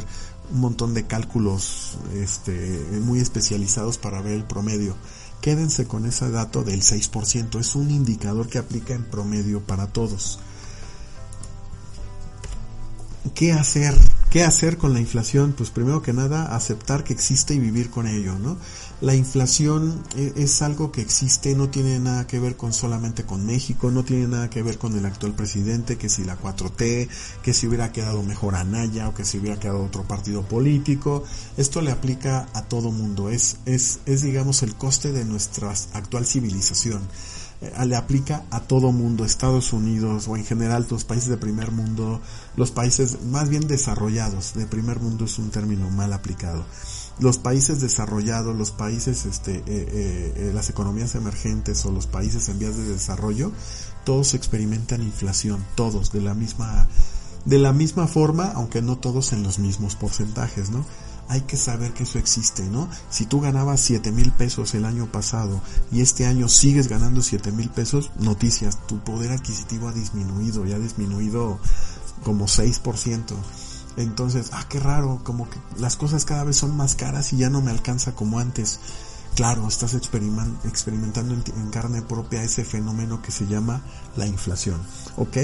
un 0.52 0.61
montón 0.61 0.92
de 0.92 1.06
cálculos, 1.06 1.99
este, 2.14 2.85
muy 3.00 3.21
especializados 3.21 3.97
para 3.97 4.21
ver 4.21 4.33
el 4.33 4.45
promedio 4.45 4.97
Quédense 5.46 5.86
con 5.86 6.06
ese 6.06 6.28
dato 6.32 6.64
del 6.64 6.82
6%, 6.82 7.60
es 7.60 7.76
un 7.76 7.92
indicador 7.92 8.48
que 8.48 8.58
aplica 8.58 8.94
en 8.94 9.04
promedio 9.04 9.60
para 9.64 9.86
todos. 9.86 10.40
¿Qué 13.32 13.52
hacer? 13.52 13.94
¿Qué 14.30 14.42
hacer 14.42 14.76
con 14.76 14.92
la 14.92 15.00
inflación? 15.00 15.54
Pues 15.56 15.71
primero 15.71 16.02
que 16.02 16.12
nada, 16.12 16.54
aceptar 16.54 17.04
que 17.04 17.12
existe 17.12 17.54
y 17.54 17.61
vivir 17.61 17.90
con 17.90 18.09
ello, 18.09 18.37
¿no? 18.38 18.59
La 19.00 19.14
inflación 19.14 20.02
e, 20.16 20.33
es 20.37 20.62
algo 20.62 20.90
que 20.90 21.00
existe, 21.00 21.54
no 21.54 21.71
tiene 21.71 22.00
nada 22.00 22.26
que 22.26 22.40
ver 22.40 22.56
con 22.56 22.73
solamente 22.73 23.25
con 23.25 23.47
México, 23.47 23.90
no 23.90 24.04
tiene 24.04 24.26
nada 24.26 24.50
que 24.50 24.62
ver 24.62 24.78
con 24.78 24.97
el 24.99 25.06
actual 25.06 25.33
presidente, 25.35 25.97
que 25.97 26.09
si 26.09 26.25
la 26.25 26.38
4T, 26.38 27.09
que 27.42 27.54
si 27.54 27.68
hubiera 27.68 27.92
quedado 27.92 28.23
mejor 28.25 28.56
Anaya 28.56 29.09
o 29.09 29.14
que 29.14 29.25
si 29.25 29.38
hubiera 29.38 29.61
quedado 29.61 29.85
otro 29.85 30.02
partido 30.02 30.42
político. 30.42 31.23
Esto 31.56 31.80
le 31.80 31.92
aplica 31.92 32.49
a 32.52 32.62
todo 32.62 32.90
mundo, 32.90 33.30
es, 33.30 33.59
es, 33.64 34.00
es 34.06 34.23
digamos 34.23 34.64
el 34.64 34.75
coste 34.75 35.12
de 35.12 35.25
nuestra 35.25 35.71
actual 35.92 36.26
civilización 36.26 37.02
eh, 37.02 37.45
le 37.60 37.96
aplica 37.96 38.44
a 38.50 38.60
todo 38.60 38.92
mundo, 38.92 39.25
Estados 39.25 39.72
Unidos 39.72 40.28
o 40.28 40.36
en 40.36 40.44
general 40.44 40.86
los 40.90 41.04
países 41.04 41.28
de 41.28 41.36
primer 41.36 41.72
mundo, 41.72 42.20
los 42.56 42.70
países 42.70 43.22
más 43.25 43.48
bien 43.48 43.66
desarrollados, 43.66 44.54
de 44.54 44.66
primer 44.66 45.00
mundo 45.00 45.25
es 45.25 45.38
un 45.38 45.50
término 45.50 45.90
mal 45.90 46.12
aplicado 46.12 46.64
los 47.18 47.38
países 47.38 47.80
desarrollados, 47.80 48.54
los 48.56 48.70
países, 48.70 49.25
este, 49.25 49.56
eh, 49.56 49.62
eh, 49.66 50.34
eh, 50.36 50.50
las 50.54 50.68
economías 50.68 51.14
emergentes 51.14 51.84
o 51.86 51.90
los 51.90 52.06
países 52.06 52.48
en 52.48 52.58
vías 52.58 52.76
de 52.76 52.84
desarrollo, 52.84 53.52
todos 54.04 54.34
experimentan 54.34 55.02
inflación, 55.02 55.64
todos 55.75 56.12
de 56.12 56.20
la 56.20 56.34
misma, 56.34 56.88
de 57.44 57.58
la 57.58 57.72
misma 57.72 58.06
forma, 58.06 58.52
aunque 58.54 58.82
no 58.82 58.98
todos 58.98 59.32
en 59.32 59.42
los 59.42 59.58
mismos 59.58 59.96
porcentajes, 59.96 60.70
¿no? 60.70 60.84
Hay 61.28 61.42
que 61.42 61.56
saber 61.56 61.92
que 61.92 62.04
eso 62.04 62.18
existe, 62.18 62.62
¿no? 62.64 62.88
Si 63.11 63.26
tú 63.26 63.40
ganabas 63.40 63.80
7 63.80 64.12
mil 64.12 64.30
pesos 64.33 64.75
el 64.75 64.85
año 64.85 65.06
pasado 65.06 65.61
y 65.90 66.00
este 66.00 66.26
año 66.26 66.49
sigues 66.49 66.88
ganando 66.88 67.23
7 67.23 67.50
mil 67.52 67.68
pesos, 67.68 68.11
noticias, 68.18 68.87
tu 68.87 69.00
poder 69.00 69.33
adquisitivo 69.33 69.88
ha 69.88 69.92
disminuido, 69.92 70.64
ya 70.64 70.76
ha 70.76 70.80
disminuido 70.80 71.59
como 72.23 72.47
6%. 72.47 73.35
Entonces, 73.97 74.50
ah, 74.52 74.66
qué 74.68 74.78
raro, 74.78 75.21
como 75.25 75.49
que 75.49 75.59
las 75.78 75.97
cosas 75.97 76.25
cada 76.25 76.45
vez 76.45 76.56
son 76.56 76.76
más 76.76 76.95
caras 76.95 77.33
y 77.33 77.38
ya 77.38 77.50
no 77.50 77.62
me 77.62 77.71
alcanza 77.71 78.14
como 78.14 78.38
antes. 78.38 78.78
Claro, 79.35 79.68
estás 79.68 79.92
experimentando 79.95 81.35
en, 81.35 81.71
carne 81.71 82.00
propia 82.00 82.42
ese 82.42 82.64
fenómeno 82.64 83.21
que 83.21 83.33
se 83.33 83.47
llama 83.47 83.83
la 84.16 84.26
inflación. 84.26 84.80
¿Ok? 85.16 85.37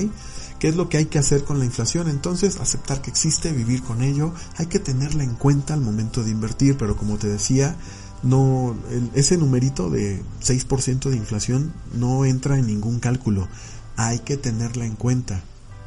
¿Qué 0.63 0.69
es 0.69 0.77
lo 0.77 0.89
que 0.89 0.97
hay 0.97 1.07
que 1.07 1.19
hacer 1.19 1.43
con 1.43 1.59
la 1.59 1.65
inflación? 1.65 2.09
Entonces, 2.09 2.61
aceptar 2.61 3.03
que 3.03 3.11
existe, 3.11 3.51
vivir 3.51 3.83
con 3.83 4.01
ello. 4.01 4.33
Hay 4.59 4.67
que 4.67 4.79
tenerla 4.79 5.25
en 5.25 5.35
cuenta 5.35 5.75
al 5.75 5.81
momento 5.81 6.23
de 6.23 6.31
invertir, 6.31 6.77
pero 6.77 6.97
como 6.97 7.19
te 7.19 7.27
decía, 7.27 7.75
no 8.23 8.77
ese 9.13 9.39
numerito 9.39 9.91
de 9.91 10.23
6% 10.41 11.11
de 11.11 11.17
inflación 11.17 11.73
no 11.95 12.25
entra 12.25 12.61
en 12.61 12.69
ningún 12.69 13.01
cálculo. 13.01 13.49
Hay 13.97 14.21
que 14.21 14.37
tenerla 14.37 14.87
en 14.87 14.95
cuenta. 14.95 15.43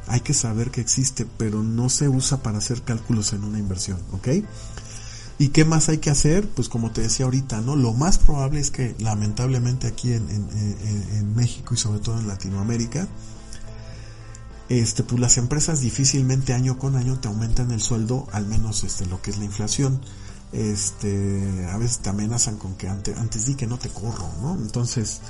Hay 0.08 0.20
que 0.20 0.34
saber 0.34 0.72
que 0.72 0.82
existe, 0.82 1.26
pero 1.38 1.64
no 1.64 1.88
se 1.88 2.10
usa 2.10 2.44
para 2.44 2.58
hacer 2.58 2.82
cálculos 2.82 3.32
en 3.32 3.46
una 3.46 3.60
inversión, 3.60 4.00
¿ok? 4.12 4.28
¿Y 5.40 5.50
qué 5.50 5.64
más 5.64 5.88
hay 5.88 6.00
que 6.00 6.10
hacer? 6.10 6.50
Pues 6.50 6.68
como 6.68 6.92
te 6.92 7.00
decía 7.00 7.24
ahorita, 7.24 7.62
¿no? 7.62 7.78
Lo 7.78 7.94
más 7.94 8.18
probable 8.18 8.60
es 8.60 8.72
que 8.72 8.94
lamentablemente 9.00 9.88
aquí 9.88 10.12
en, 10.12 10.30
en, 10.30 11.34
México 11.34 11.74
y 11.74 11.78
sobre 11.78 12.00
todo 12.00 12.20
en 12.20 12.28
Latinoamérica, 12.28 13.08
este, 14.70 15.04
pues 15.04 15.20
las 15.20 15.38
empresas 15.38 15.82
difícilmente 15.82 16.54
año 16.54 16.78
con 16.78 16.96
año 16.96 17.20
te 17.20 17.28
aumentan 17.28 17.72
el 17.72 17.82
sueldo, 17.82 18.28
al 18.32 18.48
menos 18.48 18.84
este, 18.84 19.06
lo 19.06 19.22
que 19.22 19.32
es 19.32 19.38
la 19.38 19.46
inflación. 19.46 20.02
Este, 20.52 21.68
a 21.72 21.78
veces 21.78 22.00
te 22.00 22.10
amenazan 22.10 22.58
con 22.58 22.76
que 22.76 22.88
antes, 22.88 23.18
antes 23.18 23.46
di 23.46 23.56
que 23.56 23.68
no 23.68 23.78
te 23.78 23.90
corro, 23.90 24.30
¿no? 24.42 24.56
Entonces, 24.56 25.22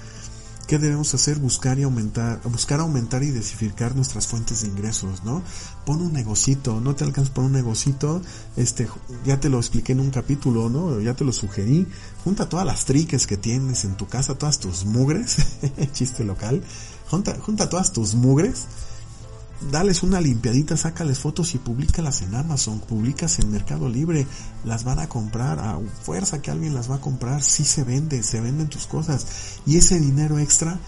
¿Qué 0.68 0.80
debemos 0.80 1.14
hacer? 1.14 1.38
Buscar 1.38 1.78
y 1.78 1.84
aumentar, 1.84 2.42
buscar 2.46 2.80
aumentar 2.80 3.22
y 3.22 3.28
diversificar 3.28 3.96
nuestras 3.96 4.26
fuentes 4.26 4.62
de 4.62 4.68
ingresos, 4.68 5.24
¿no? 5.24 5.44
Pon 5.86 6.02
un 6.02 6.12
negocito, 6.12 6.82
no 6.82 6.96
te 6.96 7.04
alcanzas 7.04 7.32
por 7.32 7.44
un 7.44 7.52
negocito, 7.52 8.20
este, 8.56 8.88
ya 9.24 9.40
te 9.40 9.50
lo 9.50 9.60
expliqué 9.60 9.92
en 9.92 10.00
un 10.00 10.10
capítulo, 10.10 10.68
¿no? 10.70 11.00
Ya 11.02 11.14
te 11.14 11.24
lo 11.24 11.34
sugerí. 11.34 11.86
Junta 12.24 12.50
todas 12.50 12.66
las 12.66 12.86
triques 12.86 13.28
que 13.28 13.38
tienes 13.38 13.86
en 13.86 13.96
tu 13.96 14.08
casa, 14.08 14.40
todas 14.40 14.58
tus 14.58 14.86
mugres, 14.86 15.38
chiste 15.94 16.24
local, 16.24 16.64
junta, 17.12 17.38
junta 17.40 17.70
todas 17.70 17.94
tus 17.94 18.16
mugres 18.16 18.66
dales 19.72 20.04
una 20.04 20.22
limpiadita, 20.22 20.78
sácales 20.78 21.20
fotos 21.20 21.56
y 21.56 21.58
públicalas 21.58 22.22
en 22.22 22.36
Amazon, 22.36 22.80
publicas 22.80 23.40
en 23.40 23.52
Mercado 23.52 23.90
Libre, 23.90 24.28
las 24.64 24.84
van 24.84 25.00
a 25.00 25.10
comprar, 25.10 25.60
a 25.60 25.80
fuerza 26.02 26.42
que 26.42 26.52
alguien 26.52 26.74
las 26.74 26.90
va 26.90 26.96
a 26.96 27.02
comprar, 27.02 27.42
sí 27.42 27.64
se 27.64 27.84
vende, 27.84 28.24
se 28.24 28.42
venden 28.42 28.68
tus 28.68 28.88
cosas. 28.88 29.26
Y 29.66 29.78
ese 29.78 30.00
dinero 30.00 30.40
extra, 30.40 30.80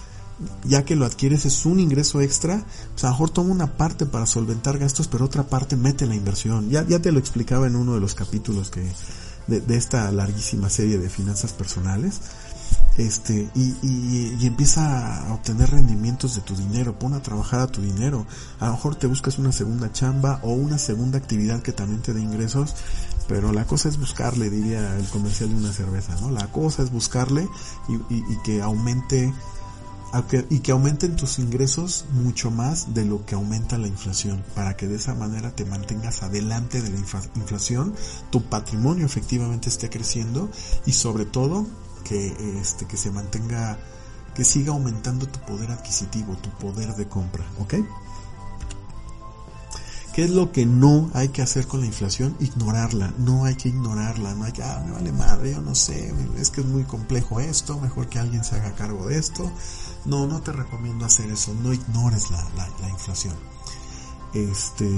ya 0.64 0.86
que 0.86 0.96
lo 0.96 1.06
adquieres 1.06 1.46
es 1.46 1.66
un 1.66 1.80
ingreso 1.80 2.22
extra, 2.22 2.66
pues 2.92 3.04
a 3.04 3.08
lo 3.08 3.14
mejor 3.14 3.30
toma 3.32 3.52
una 3.52 3.78
parte 3.78 4.06
para 4.06 4.26
solventar 4.26 4.78
gastos, 4.78 5.08
pero 5.08 5.26
otra 5.26 5.44
parte 5.44 5.76
mete 5.76 6.06
la 6.06 6.16
inversión. 6.16 6.70
Ya, 6.70 6.86
ya 6.88 7.00
te 7.00 7.12
lo 7.12 7.20
explicaba 7.20 7.68
en 7.68 7.76
uno 7.76 7.96
de 7.96 8.00
los 8.00 8.16
capítulos 8.16 8.70
que, 8.70 8.92
de 9.48 9.78
esta 9.78 10.12
larguísima 10.12 10.70
serie 10.70 10.98
de 10.98 11.10
finanzas 11.10 11.54
personales 11.54 12.20
este 12.98 13.50
y, 13.56 13.76
y, 13.82 14.48
empieza 14.48 15.28
a 15.28 15.34
obtener 15.34 15.70
rendimientos 15.70 16.36
de 16.36 16.42
tu 16.42 16.56
dinero, 16.56 16.98
pon 16.98 17.14
a 17.14 17.22
trabajar 17.22 17.60
a 17.60 17.68
tu 17.68 17.82
dinero. 17.82 18.26
A 18.60 18.68
lo 18.68 18.74
mejor 18.74 18.96
te 18.96 19.08
buscas 19.08 19.38
una 19.38 19.52
segunda 19.52 19.92
chamba 19.92 20.40
o 20.44 20.52
una 20.52 20.78
segunda 20.78 21.18
actividad 21.18 21.62
que 21.62 21.72
también 21.72 22.02
te 22.02 22.14
dé 22.14 22.22
ingresos, 22.22 22.76
pero 23.28 23.52
la 23.52 23.66
cosa 23.66 23.90
es 23.90 24.00
buscarle, 24.00 24.50
diría 24.50 24.98
el 24.98 25.06
comercial 25.08 25.50
de 25.50 25.56
una 25.56 25.74
cerveza, 25.74 26.16
¿no? 26.22 26.32
La 26.32 26.52
cosa 26.52 26.84
es 26.84 26.92
buscarle 26.92 27.48
y, 27.88 28.16
y 28.16 28.38
que 28.44 28.62
aumente 28.62 29.34
y 30.50 30.60
que 30.60 30.72
aumenten 30.72 31.16
tus 31.16 31.38
ingresos 31.40 32.06
mucho 32.12 32.50
más 32.50 32.94
de 32.94 33.06
lo 33.06 33.26
que 33.26 33.36
aumenta 33.36 33.78
la 33.78 33.88
inflación, 33.88 34.44
para 34.56 34.76
que 34.78 34.88
de 34.88 34.96
esa 34.96 35.14
manera 35.14 35.52
te 35.52 35.66
mantengas 35.66 36.24
adelante 36.24 36.82
de 36.82 36.90
la 36.90 36.98
inflación, 36.98 37.94
tu 38.30 38.44
patrimonio 38.44 39.06
efectivamente 39.06 39.70
esté 39.70 39.90
creciendo 39.90 40.50
y 40.86 40.94
sobre 40.94 41.26
todo 41.26 41.68
que, 42.08 42.60
este, 42.60 42.86
que 42.86 42.98
se 42.98 43.12
mantenga, 43.12 43.78
que 44.36 44.44
siga 44.44 44.72
aumentando 44.72 45.28
tu 45.28 45.40
poder 45.42 45.72
adquisitivo, 45.72 46.36
tu 46.38 46.50
poder 46.52 46.96
de 46.96 47.08
compra, 47.08 47.46
¿ok? 47.60 47.76
¿Qué 50.14 50.24
es 50.24 50.32
lo 50.32 50.52
que 50.52 50.66
no 50.66 51.12
hay 51.14 51.30
que 51.30 51.44
hacer 51.44 51.68
con 51.68 51.82
la 51.82 51.86
inflación? 51.86 52.36
Ignorarla, 52.40 53.14
no 53.20 53.46
hay 53.46 53.54
que 53.54 53.70
ignorarla, 53.70 54.34
no 54.34 54.46
hay 54.46 54.52
que, 54.52 54.64
ah, 54.64 54.82
me 54.84 54.94
vale 54.94 55.12
madre, 55.12 55.52
yo 55.52 55.62
no 55.62 55.76
sé, 55.76 56.12
es 56.40 56.50
que 56.50 56.62
es 56.62 56.68
muy 56.68 56.84
complejo 56.86 57.40
esto, 57.40 57.80
mejor 57.80 58.10
que 58.10 58.18
alguien 58.18 58.44
se 58.44 58.56
haga 58.56 58.74
cargo 58.74 59.06
de 59.08 59.20
esto. 59.20 59.52
No, 60.06 60.26
no 60.26 60.42
te 60.42 60.52
recomiendo 60.52 61.06
hacer 61.06 61.30
eso, 61.30 61.54
no 61.62 61.72
ignores 61.72 62.32
la, 62.32 62.44
la, 62.56 62.68
la 62.82 62.90
inflación. 62.90 63.36
Este, 64.34 64.90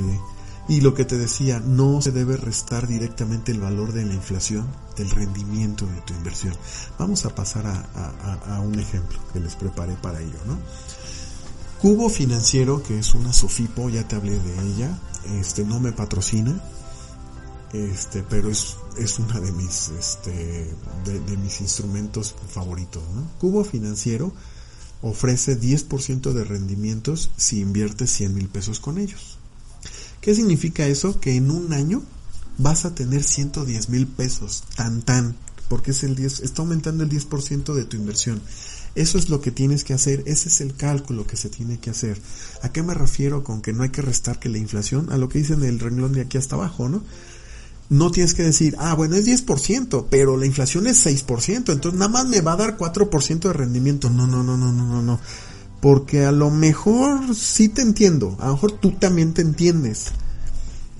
y 0.70 0.82
lo 0.82 0.94
que 0.94 1.04
te 1.04 1.18
decía, 1.18 1.60
no 1.60 2.00
se 2.00 2.12
debe 2.12 2.38
restar 2.38 2.88
directamente 2.88 3.52
el 3.52 3.60
valor 3.60 3.92
de 3.92 4.06
la 4.06 4.13
inflación 4.13 4.67
del 4.96 5.10
rendimiento 5.10 5.88
de 5.88 6.00
tu 6.02 6.13
inversión. 6.13 6.54
Vamos 7.00 7.26
a 7.26 7.34
pasar 7.34 7.65
a, 7.65 8.60
un 8.62 8.80
ejemplo 8.80 9.20
que 9.34 9.39
les 9.39 9.56
preparé 9.56 9.96
para 9.96 10.22
ello, 10.22 10.38
¿no? 10.46 10.60
Cubo 11.82 12.08
Financiero, 12.10 12.84
que 12.84 13.00
es 13.00 13.15
una 13.15 13.34
Sofipo, 13.34 13.89
ya 13.89 14.08
te 14.08 14.15
hablé 14.15 14.38
de 14.39 14.67
ella, 14.67 15.00
este 15.39 15.65
no 15.65 15.80
me 15.80 15.91
patrocina, 15.91 16.62
este, 17.74 18.22
pero 18.22 18.52
es, 18.52 18.78
es 18.96 19.17
una 19.17 19.39
de 19.39 19.52
mis, 19.52 19.89
este, 19.89 20.76
de, 21.04 21.38
mis 21.38 21.62
instrumentos 21.62 22.36
favoritos, 22.48 23.02
¿no? 23.15 23.28
Cubo 23.39 23.63
Financiero 23.63 24.34
ofrece 25.02 25.60
10% 25.60 26.32
de 26.34 26.43
rendimientos 26.43 27.32
si 27.38 27.62
inviertes 27.62 28.12
100 28.12 28.36
mil 28.36 28.50
pesos 28.50 28.80
con 28.80 28.98
ellos. 28.98 29.29
¿Qué 30.21 30.36
significa 30.36 30.86
eso? 30.86 31.19
Que 31.19 31.36
en 31.36 31.49
un 31.51 31.73
año 31.73 32.03
vas 32.58 32.86
a 32.86 32.93
tener 32.93 33.23
110 33.23 33.89
mil 33.89 34.05
pesos, 34.05 34.63
tan 34.75 35.01
tan, 35.01 35.36
porque 35.69 35.91
es 35.91 36.03
el 36.03 36.15
10, 36.15 36.41
está 36.41 36.62
aumentando 36.62 37.03
el 37.03 37.10
10% 37.10 37.73
de 37.73 37.86
tu 37.86 37.95
inversión. 37.95 38.41
Eso 38.95 39.17
es 39.17 39.29
lo 39.29 39.39
que 39.39 39.51
tienes 39.51 39.84
que 39.84 39.93
hacer, 39.93 40.23
ese 40.25 40.49
es 40.49 40.62
el 40.62 40.75
cálculo 40.75 41.25
que 41.25 41.38
se 41.38 41.49
tiene 41.49 41.79
que 41.79 41.91
hacer. 41.91 42.19
¿A 42.63 42.69
qué 42.69 42.84
me 42.84 42.93
refiero 42.93 43.43
con 43.43 43.62
que 43.62 43.71
no 43.71 43.84
hay 43.84 43.89
que 43.89 44.01
restar 44.01 44.39
que 44.39 44.49
la 44.49 44.58
inflación? 44.58 45.12
A 45.12 45.17
lo 45.17 45.29
que 45.29 45.39
dice 45.39 45.53
en 45.53 45.63
el 45.63 45.79
renglón 45.79 46.13
de 46.13 46.21
aquí 46.21 46.38
hasta 46.38 46.55
abajo, 46.55 46.89
¿no? 46.89 47.03
No 47.89 48.12
tienes 48.12 48.34
que 48.34 48.43
decir, 48.43 48.75
ah, 48.77 48.93
bueno, 48.93 49.15
es 49.15 49.25
10%, 49.25 50.08
pero 50.10 50.38
la 50.38 50.45
inflación 50.45 50.86
es 50.86 51.05
6%, 51.05 51.71
entonces 51.71 51.93
nada 51.93 52.10
más 52.10 52.27
me 52.27 52.41
va 52.41 52.53
a 52.53 52.58
dar 52.58 52.77
4% 52.77 53.39
de 53.39 53.53
rendimiento. 53.53 54.10
No, 54.10 54.27
no, 54.27 54.43
no, 54.43 54.58
no, 54.58 54.71
no, 54.71 54.86
no, 54.86 55.01
no. 55.01 55.19
Porque 55.82 56.26
a 56.26 56.32
lo 56.32 56.50
mejor 56.50 57.36
sí 57.36 57.70
te 57.70 57.82
entiendo, 57.82 58.36
a 58.39 58.48
lo 58.48 58.54
mejor 58.54 58.74
tú 58.74 58.92
también 58.92 59.34
te 59.34 59.42
entiendes. 59.42 60.12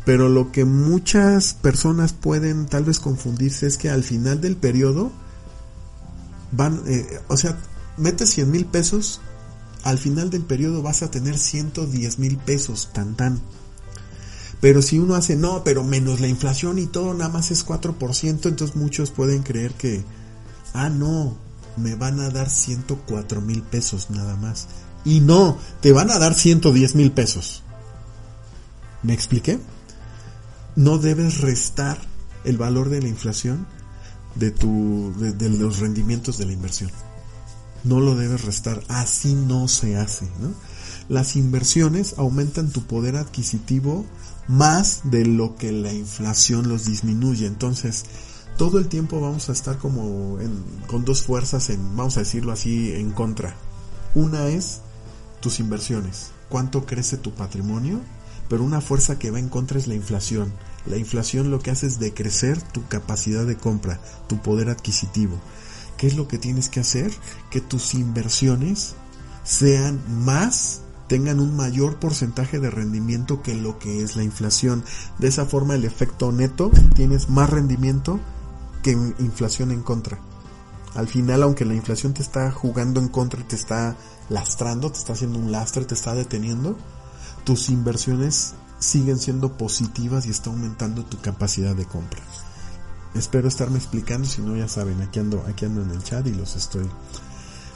Pero 0.06 0.30
lo 0.30 0.52
que 0.52 0.65
muchas 0.65 1.54
personas 1.54 2.13
pueden 2.13 2.65
tal 2.65 2.86
vez 2.86 3.00
confundirse 3.00 3.68
es 3.68 3.78
que 3.78 3.89
al 3.89 4.04
final 4.04 4.42
del 4.42 4.56
periodo 4.56 5.12
van, 6.52 6.82
eh, 6.88 7.20
o 7.28 7.38
sea, 7.38 7.60
metes 7.98 8.30
100 8.32 8.50
mil 8.50 8.65
pesos, 8.65 9.22
al 9.84 9.98
final 9.98 10.30
del 10.30 10.44
periodo 10.44 10.82
vas 10.82 11.04
a 11.04 11.12
tener 11.12 11.38
110 11.38 12.20
mil 12.20 12.38
pesos, 12.38 12.89
tan 12.94 13.15
tan. 13.15 13.42
Pero 14.62 14.82
si 14.82 15.00
uno 15.00 15.15
hace, 15.15 15.36
no, 15.36 15.63
pero 15.63 15.84
menos 15.84 16.20
la 16.20 16.28
inflación 16.28 16.80
y 16.80 16.88
todo, 16.88 17.13
nada 17.13 17.30
más 17.30 17.52
es 17.52 17.65
4%, 17.65 18.50
entonces 18.50 18.76
muchos 18.76 19.12
pueden 19.12 19.42
creer 19.42 19.74
que, 19.74 20.04
ah, 20.74 20.89
no, 20.89 21.38
me 21.80 21.96
van 21.96 22.20
a 22.20 22.30
dar 22.30 22.50
104 22.50 23.42
mil 23.42 23.62
pesos 23.63 24.10
nada 24.10 24.36
más. 24.36 24.68
Y 25.06 25.22
no, 25.22 25.58
te 25.82 25.92
van 25.92 26.12
a 26.12 26.20
dar 26.20 26.34
110 26.36 26.96
mil 26.96 27.12
pesos. 27.12 27.63
¿Me 29.02 29.13
expliqué? 29.13 29.60
No 30.76 30.98
debes 30.98 31.42
restar 31.42 31.98
el 32.44 32.58
valor 32.58 32.89
de 32.89 33.02
la 33.02 33.08
inflación 33.08 33.65
de, 34.36 34.52
tu, 34.52 35.13
de, 35.18 35.50
los 35.50 35.80
rendimientos 35.80 36.38
de 36.38 36.46
la 36.46 36.54
inversión. 36.54 36.92
No 37.84 38.00
lo 38.00 38.15
debes 38.15 38.44
restar, 38.44 38.84
así 38.89 39.34
no 39.34 39.68
se 39.68 39.96
hace. 39.96 40.28
Las 41.08 41.36
inversiones 41.36 42.15
aumentan 42.18 42.70
tu 42.70 42.84
poder 42.84 43.15
adquisitivo 43.15 44.06
más 44.48 45.02
de 45.06 45.26
lo 45.26 45.56
que 45.56 45.72
la 45.72 45.94
inflación 45.94 46.68
los 46.68 46.86
disminuye. 46.86 47.46
Entonces, 47.46 48.06
todo 48.60 48.78
el 48.78 48.89
tiempo 48.89 49.22
vamos 49.22 49.48
a 49.48 49.54
estar 49.54 49.78
como 49.78 50.38
con 50.88 51.06
dos 51.06 51.24
fuerzas 51.24 51.69
en, 51.69 51.95
vamos 51.95 52.17
a 52.17 52.19
decirlo 52.19 52.52
así, 52.52 52.91
en 52.93 53.12
contra. 53.12 53.56
Una 54.15 54.50
es 54.50 54.82
tus 55.39 55.62
inversiones, 55.62 56.32
cuánto 56.50 56.86
crece 56.86 57.15
tu 57.15 57.32
patrimonio, 57.32 58.02
pero 58.50 58.65
una 58.65 58.82
fuerza 58.82 59.17
que 59.17 59.32
va 59.32 59.39
en 59.39 59.48
contra 59.48 59.80
es 59.80 59.88
la 59.88 59.95
inflación. 59.95 60.52
La 60.86 60.98
inflación 60.98 61.52
lo 61.52 61.60
que 61.60 61.72
hace 61.72 61.88
es 61.88 62.00
decrecer 62.00 62.62
tu 62.62 62.86
capacidad 62.89 63.45
de 63.45 63.56
compra, 63.56 64.02
tu 64.28 64.41
poder 64.41 64.69
adquisitivo. 64.69 65.39
¿Qué 65.98 66.08
es 66.08 66.17
lo 66.17 66.28
que 66.28 66.38
tienes 66.38 66.67
que 66.67 66.82
hacer? 66.82 67.13
Que 67.50 67.62
tus 67.62 67.93
inversiones 67.93 68.95
sean 69.45 70.02
más 70.26 70.82
tengan 71.08 71.39
un 71.39 71.56
mayor 71.56 71.95
porcentaje 71.95 72.60
de 72.60 72.69
rendimiento 72.69 73.41
que 73.41 73.56
lo 73.56 73.80
que 73.80 74.04
es 74.04 74.17
la 74.17 74.24
inflación. 74.24 74.84
De 75.17 75.30
esa 75.30 75.45
forma 75.45 75.76
el 75.76 75.86
efecto 75.86 76.34
neto 76.34 76.72
tienes 76.93 77.30
más 77.30 77.50
rendimiento 77.50 78.19
que 78.84 78.92
inflación 78.92 79.72
en 79.72 79.82
contra. 79.82 80.20
Al 80.96 81.08
final, 81.08 81.44
aunque 81.44 81.65
la 81.65 81.76
inflación 81.76 82.13
te 82.13 82.22
está 82.22 82.52
jugando 82.52 83.00
en 83.00 83.10
contra 83.10 83.39
y 83.39 83.44
te 83.44 83.56
está 83.56 83.96
lastrando, 84.30 84.92
te 84.92 84.98
está 84.98 85.13
haciendo 85.13 85.39
un 85.39 85.52
lastre, 85.52 85.86
te 85.86 85.94
está 85.94 86.15
deteniendo, 86.15 86.78
tus 87.44 87.70
inversiones 87.70 88.54
siguen 88.80 89.20
siendo 89.20 89.58
positivas 89.58 90.26
y 90.26 90.30
está 90.30 90.50
aumentando 90.50 91.04
tu 91.06 91.20
capacidad 91.20 91.76
de 91.76 91.86
compra. 91.86 92.22
Espero 93.13 93.48
estarme 93.48 93.78
explicando, 93.78 94.28
si 94.28 94.42
no 94.42 94.56
ya 94.56 94.68
saben, 94.68 95.02
aquí 95.02 95.20
ando, 95.20 95.44
aquí 95.48 95.65
ando 95.65 95.82
en 95.82 95.92
el 95.92 96.04
chat 96.04 96.26
y 96.28 96.32
los 96.32 96.56
estoy, 96.56 96.88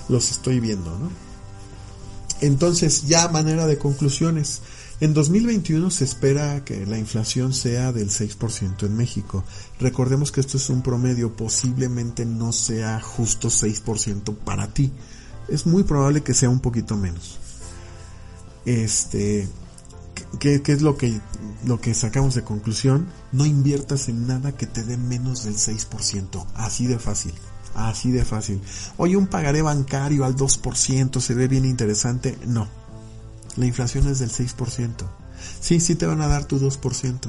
los 0.10 0.32
estoy 0.32 0.60
viendo, 0.60 0.98
¿no? 0.98 1.10
Entonces, 2.42 3.08
ya 3.08 3.28
manera 3.30 3.68
de 3.68 3.78
conclusiones, 3.78 4.62
En 5.04 5.14
2021 5.14 5.92
se 5.92 6.06
espera 6.06 6.64
que 6.64 6.86
la 6.86 6.98
inflación 6.98 7.54
sea 7.54 7.92
del 7.92 8.10
6% 8.10 8.86
en 8.86 8.96
México. 8.96 9.44
Recordemos 9.78 10.32
que 10.32 10.40
esto 10.40 10.56
es 10.56 10.70
un 10.70 10.82
promedio, 10.82 11.36
posiblemente 11.36 12.26
no 12.26 12.54
sea 12.54 13.02
justo 13.02 13.50
6% 13.50 14.34
para 14.34 14.74
ti. 14.74 14.94
Es 15.50 15.66
muy 15.66 15.84
probable 15.84 16.24
que 16.24 16.34
sea 16.34 16.50
un 16.50 16.62
poquito 16.62 16.96
menos. 16.96 17.38
Este, 18.64 19.50
¿qué, 20.40 20.62
es 20.66 20.82
lo 20.82 20.96
que, 20.96 21.20
lo 21.66 21.82
que 21.82 21.94
sacamos 21.94 22.34
de 22.36 22.44
conclusión? 22.44 23.08
No 23.34 23.46
inviertas 23.46 24.08
en 24.08 24.26
nada 24.26 24.56
que 24.56 24.68
te 24.68 24.86
dé 24.86 24.96
menos 24.96 25.44
del 25.44 25.56
6%. 25.56 26.46
Así 26.56 26.88
de 26.88 26.98
fácil. 26.98 27.34
Así 27.76 28.10
de 28.12 28.24
fácil. 28.24 28.62
Oye, 28.96 29.18
un 29.18 29.28
pagaré 29.28 29.62
bancario 29.62 30.24
al 30.24 30.38
2% 30.38 31.20
se 31.20 31.34
ve 31.34 31.50
bien 31.50 31.66
interesante. 31.66 32.38
No. 32.46 32.83
La 33.56 33.66
inflación 33.66 34.08
es 34.08 34.20
del 34.20 34.32
6%. 34.32 34.94
Sí, 35.60 35.80
sí 35.80 35.96
te 35.96 36.06
van 36.06 36.22
a 36.22 36.28
dar 36.28 36.46
tu 36.46 36.60
2%. 36.60 37.20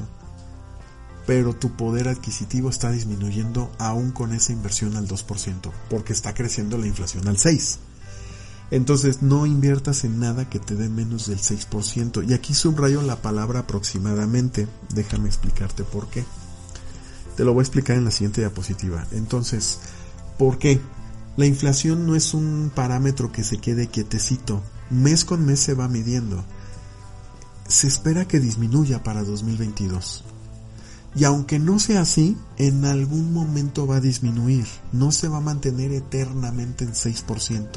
Pero 1.27 1.55
tu 1.55 1.71
poder 1.75 2.09
adquisitivo 2.09 2.69
está 2.69 2.91
disminuyendo 2.91 3.73
aún 3.79 4.11
con 4.11 4.33
esa 4.33 4.53
inversión 4.53 4.97
al 4.97 5.09
2%. 5.09 5.71
Porque 5.89 6.13
está 6.13 6.35
creciendo 6.35 6.79
la 6.79 6.87
inflación 6.87 7.29
al 7.29 7.37
6%. 7.37 7.79
Entonces 8.71 9.23
no 9.23 9.47
inviertas 9.47 10.05
en 10.05 10.19
nada 10.19 10.49
que 10.49 10.59
te 10.59 10.75
dé 10.75 10.89
menos 10.89 11.27
del 11.27 11.39
6%. 11.39 12.29
Y 12.29 12.35
aquí 12.35 12.55
subrayo 12.55 13.03
la 13.03 13.23
palabra 13.23 13.61
aproximadamente. 13.61 14.67
Déjame 14.95 15.29
explicarte 15.29 15.85
por 15.85 16.09
qué. 16.09 16.25
Te 17.37 17.45
lo 17.45 17.53
voy 17.53 17.63
a 17.63 17.65
explicar 17.65 17.97
en 17.97 18.05
la 18.05 18.11
siguiente 18.11 18.41
diapositiva. 18.41 19.07
Entonces, 19.13 19.79
¿Por 20.39 20.59
qué? 20.59 20.81
La 21.37 21.47
inflación 21.47 22.07
no 22.07 22.17
es 22.17 22.35
un 22.35 22.71
parámetro 22.75 23.31
que 23.31 23.45
se 23.45 23.59
quede 23.59 23.87
quietecito. 23.89 24.63
Mes 24.91 25.25
con 25.25 25.45
mes 25.45 25.61
se 25.61 25.75
va 25.75 25.89
midiendo. 25.89 26.45
Se 27.69 27.87
espera 27.87 28.27
que 28.27 28.41
disminuya 28.41 29.03
para 29.03 29.23
2022. 29.23 30.25
Y 31.17 31.25
aunque 31.25 31.59
no 31.59 31.79
sea 31.79 32.01
así, 32.01 32.37
en 32.59 32.85
algún 32.85 33.33
momento 33.33 33.87
va 33.87 33.97
a 33.97 34.01
disminuir. 34.01 34.67
No 34.93 35.13
se 35.13 35.29
va 35.29 35.39
a 35.39 35.41
mantener 35.41 35.93
eternamente 35.93 36.85
en 36.85 36.93
6%. 36.93 37.69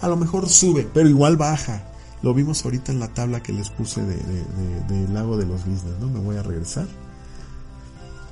A 0.00 0.08
lo 0.08 0.16
mejor 0.16 0.48
sube, 0.48 0.88
pero 0.92 1.08
igual 1.08 1.36
baja. 1.36 1.84
Lo 2.22 2.34
vimos 2.34 2.64
ahorita 2.64 2.90
en 2.90 3.00
la 3.00 3.08
tabla 3.12 3.42
que 3.42 3.52
les 3.52 3.70
puse 3.70 4.02
del 4.02 5.14
lago 5.14 5.36
de 5.36 5.46
los 5.46 5.64
business, 5.64 5.98
¿no? 6.00 6.08
Me 6.08 6.20
voy 6.20 6.36
a 6.36 6.42
regresar. 6.42 6.86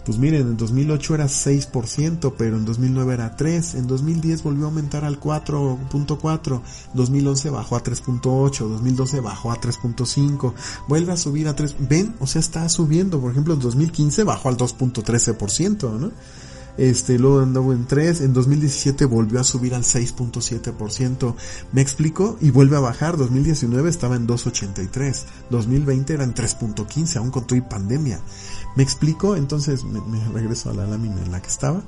Pues 0.05 0.19
miren, 0.19 0.43
en 0.43 0.57
2008 0.57 1.15
era 1.15 1.27
6%, 1.27 2.35
pero 2.37 2.57
en 2.57 2.65
2009 2.65 3.15
era 3.15 3.37
3%, 3.37 3.75
en 3.75 3.87
2010 3.87 4.43
volvió 4.43 4.65
a 4.65 4.69
aumentar 4.69 5.05
al 5.05 5.21
4.4%, 5.21 6.63
2011 6.95 7.51
bajó 7.51 7.77
a 7.77 7.83
3.8%, 7.85 8.69
2012 8.69 9.21
bajó 9.21 9.53
a 9.53 9.61
3.5%, 9.61 10.55
vuelve 10.89 11.13
a 11.13 11.17
subir 11.17 11.47
a 11.47 11.55
3%, 11.55 11.75
ven, 11.79 12.15
o 12.19 12.27
sea, 12.27 12.41
está 12.41 12.69
subiendo, 12.69 13.21
por 13.21 13.31
ejemplo, 13.31 13.55
en 13.55 13.61
2015 13.61 14.25
bajó 14.25 14.49
al 14.49 14.57
2.13%, 14.57 15.99
¿no? 15.99 16.11
este, 16.77 17.19
luego 17.19 17.41
andó 17.41 17.73
en 17.73 17.87
3, 17.87 18.23
en 18.23 18.33
2017 18.33 19.05
volvió 19.05 19.41
a 19.41 19.45
subir 19.45 19.75
al 19.75 19.83
6.7%, 19.83 21.35
me 21.73 21.81
explico, 21.81 22.39
y 22.41 22.51
vuelve 22.51 22.77
a 22.77 22.81
bajar, 22.81 23.17
2019 23.17 23.91
estaba 23.91 24.17
en 24.17 24.27
2.83, 24.27 25.25
2020 25.51 26.15
era 26.15 26.25
en 26.25 26.35
3.15, 26.35 27.17
aún 27.17 27.31
con 27.31 27.47
tu 27.47 27.63
pandemia. 27.69 28.21
¿Me 28.75 28.83
explico? 28.83 29.37
Entonces 29.37 29.85
me, 29.85 30.01
regreso 30.29 30.71
a 30.71 30.75
la 30.75 30.87
lámina 30.87 31.23
en 31.23 31.33
la 31.33 31.41
que 31.41 31.49
estaba. 31.49 31.83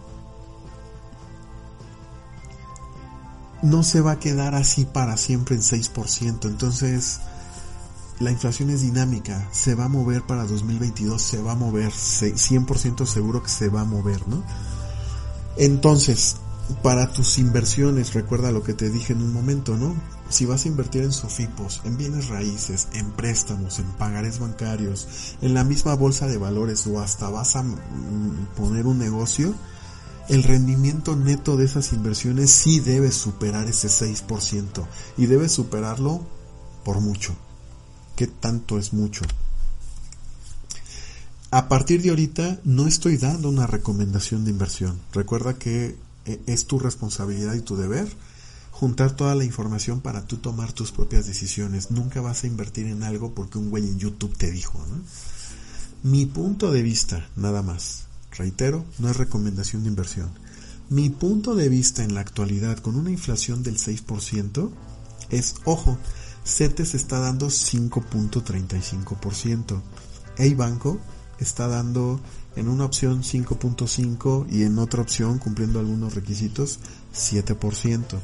No 3.62 3.82
se 3.82 4.02
va 4.02 4.12
a 4.12 4.18
quedar 4.18 4.54
así 4.54 4.84
para 4.84 5.16
siempre 5.16 5.54
en 5.54 5.62
6%. 5.62 6.44
Entonces, 6.44 7.20
la 8.20 8.30
inflación 8.30 8.68
es 8.68 8.82
dinámica. 8.82 9.48
Se 9.52 9.74
va 9.74 9.86
a 9.86 9.88
mover 9.88 10.22
para 10.22 10.44
2022. 10.44 11.22
Se 11.22 11.40
va 11.40 11.52
a 11.52 11.56
mover. 11.56 11.90
100% 11.90 13.06
seguro 13.06 13.42
que 13.42 13.48
se 13.48 13.68
va 13.68 13.80
a 13.80 13.86
mover, 13.86 14.28
¿no? 14.28 14.42
Entonces, 15.56 16.36
para 16.82 17.12
tus 17.12 17.38
inversiones, 17.38 18.12
recuerda 18.12 18.52
lo 18.52 18.62
que 18.62 18.74
te 18.74 18.90
dije 18.90 19.14
en 19.14 19.22
un 19.22 19.32
momento, 19.32 19.76
¿no? 19.78 19.94
Si 20.30 20.46
vas 20.46 20.64
a 20.64 20.68
invertir 20.68 21.02
en 21.02 21.12
sofipos, 21.12 21.80
en 21.84 21.96
bienes 21.96 22.28
raíces, 22.28 22.88
en 22.92 23.10
préstamos, 23.12 23.78
en 23.78 23.86
pagares 23.92 24.38
bancarios, 24.38 25.36
en 25.42 25.54
la 25.54 25.64
misma 25.64 25.94
bolsa 25.94 26.26
de 26.26 26.38
valores 26.38 26.86
o 26.86 27.00
hasta 27.00 27.28
vas 27.28 27.56
a 27.56 27.62
mm, 27.62 28.48
poner 28.56 28.86
un 28.86 28.98
negocio, 28.98 29.54
el 30.28 30.42
rendimiento 30.42 31.14
neto 31.16 31.56
de 31.56 31.66
esas 31.66 31.92
inversiones 31.92 32.50
sí 32.50 32.80
debe 32.80 33.12
superar 33.12 33.68
ese 33.68 33.88
6% 33.88 34.86
y 35.18 35.26
debe 35.26 35.48
superarlo 35.48 36.26
por 36.84 37.00
mucho. 37.00 37.34
¿Qué 38.16 38.26
tanto 38.26 38.78
es 38.78 38.92
mucho? 38.92 39.24
A 41.50 41.68
partir 41.68 42.02
de 42.02 42.10
ahorita 42.10 42.58
no 42.64 42.86
estoy 42.86 43.16
dando 43.16 43.48
una 43.48 43.66
recomendación 43.66 44.44
de 44.44 44.50
inversión. 44.50 44.98
Recuerda 45.12 45.54
que 45.54 45.96
eh, 46.24 46.42
es 46.46 46.66
tu 46.66 46.78
responsabilidad 46.78 47.54
y 47.54 47.60
tu 47.60 47.76
deber 47.76 48.08
juntar 48.74 49.14
toda 49.14 49.34
la 49.36 49.44
información 49.44 50.00
para 50.00 50.26
tú 50.26 50.38
tomar 50.38 50.72
tus 50.72 50.90
propias 50.90 51.28
decisiones. 51.28 51.92
Nunca 51.92 52.20
vas 52.20 52.42
a 52.42 52.48
invertir 52.48 52.86
en 52.86 53.04
algo 53.04 53.32
porque 53.32 53.56
un 53.56 53.70
güey 53.70 53.86
en 53.86 54.00
YouTube 54.00 54.36
te 54.36 54.50
dijo. 54.50 54.84
Mi 56.02 56.26
punto 56.26 56.72
de 56.72 56.82
vista, 56.82 57.24
nada 57.36 57.62
más, 57.62 58.06
reitero, 58.32 58.84
no 58.98 59.08
es 59.08 59.16
recomendación 59.16 59.84
de 59.84 59.90
inversión. 59.90 60.28
Mi 60.90 61.08
punto 61.08 61.54
de 61.54 61.68
vista 61.68 62.02
en 62.02 62.14
la 62.14 62.20
actualidad 62.20 62.78
con 62.78 62.96
una 62.96 63.12
inflación 63.12 63.62
del 63.62 63.78
6% 63.78 64.72
es, 65.30 65.54
ojo, 65.64 65.96
CETES 66.44 66.96
está 66.96 67.20
dando 67.20 67.46
5.35%. 67.46 69.80
Hey 70.36 70.54
Banco 70.54 70.98
está 71.38 71.68
dando 71.68 72.18
en 72.56 72.68
una 72.68 72.86
opción 72.86 73.22
5.5 73.22 74.48
y 74.50 74.64
en 74.64 74.80
otra 74.80 75.00
opción, 75.00 75.38
cumpliendo 75.38 75.78
algunos 75.78 76.16
requisitos, 76.16 76.80
7%. 77.14 78.18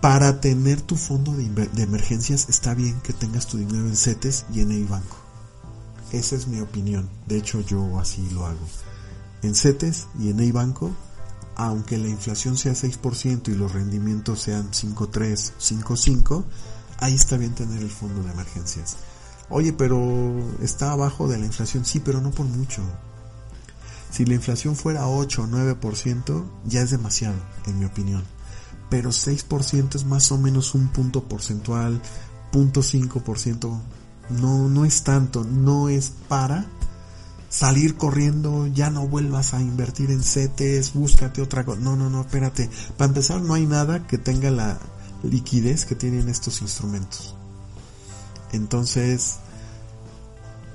Para 0.00 0.40
tener 0.40 0.80
tu 0.80 0.94
fondo 0.94 1.32
de, 1.32 1.82
emergencias 1.82 2.48
está 2.48 2.72
bien 2.72 3.00
que 3.00 3.12
tengas 3.12 3.48
tu 3.48 3.58
dinero 3.58 3.84
en 3.88 3.96
CETES 3.96 4.46
y 4.54 4.60
en 4.60 4.70
el 4.70 4.84
banco. 4.84 5.16
Esa 6.12 6.36
es 6.36 6.46
mi 6.46 6.60
opinión. 6.60 7.10
De 7.26 7.36
hecho, 7.36 7.60
yo 7.62 7.98
así 7.98 8.28
lo 8.30 8.46
hago. 8.46 8.64
En 9.42 9.56
CETES 9.56 10.06
y 10.20 10.30
en 10.30 10.38
el 10.38 10.52
banco, 10.52 10.92
aunque 11.56 11.98
la 11.98 12.06
inflación 12.06 12.56
sea 12.56 12.74
6% 12.74 13.48
y 13.48 13.56
los 13.56 13.72
rendimientos 13.72 14.40
sean 14.40 14.70
5.3, 14.70 15.54
5.5, 15.58 16.44
ahí 17.00 17.14
está 17.14 17.36
bien 17.36 17.56
tener 17.56 17.82
el 17.82 17.90
fondo 17.90 18.22
de 18.22 18.30
emergencias. 18.30 18.98
Oye, 19.50 19.72
pero 19.72 19.98
está 20.62 20.92
abajo 20.92 21.26
de 21.26 21.38
la 21.38 21.46
inflación. 21.46 21.84
Sí, 21.84 21.98
pero 21.98 22.20
no 22.20 22.30
por 22.30 22.46
mucho. 22.46 22.82
Si 24.12 24.24
la 24.24 24.34
inflación 24.34 24.76
fuera 24.76 25.08
8 25.08 25.42
o 25.42 25.46
9%, 25.48 26.44
ya 26.66 26.82
es 26.82 26.90
demasiado, 26.90 27.36
en 27.66 27.80
mi 27.80 27.84
opinión 27.84 28.37
pero 28.90 29.10
6% 29.10 29.96
es 29.96 30.04
más 30.04 30.32
o 30.32 30.38
menos 30.38 30.74
un 30.74 30.88
punto 30.88 31.24
porcentual, 31.24 32.00
0.5%, 32.52 33.80
no, 34.30 34.68
no 34.68 34.84
es 34.84 35.02
tanto, 35.02 35.44
no 35.44 35.88
es 35.88 36.12
para 36.28 36.66
salir 37.48 37.96
corriendo, 37.96 38.66
ya 38.66 38.90
no 38.90 39.06
vuelvas 39.06 39.54
a 39.54 39.60
invertir 39.60 40.10
en 40.10 40.22
CETES, 40.22 40.92
búscate 40.92 41.40
otra 41.40 41.64
cosa, 41.64 41.80
no, 41.80 41.96
no, 41.96 42.10
no, 42.10 42.22
espérate, 42.22 42.70
para 42.96 43.08
empezar 43.08 43.40
no 43.40 43.54
hay 43.54 43.66
nada 43.66 44.06
que 44.06 44.18
tenga 44.18 44.50
la 44.50 44.78
liquidez 45.22 45.84
que 45.84 45.94
tienen 45.94 46.28
estos 46.28 46.60
instrumentos. 46.62 47.34
Entonces, 48.52 49.38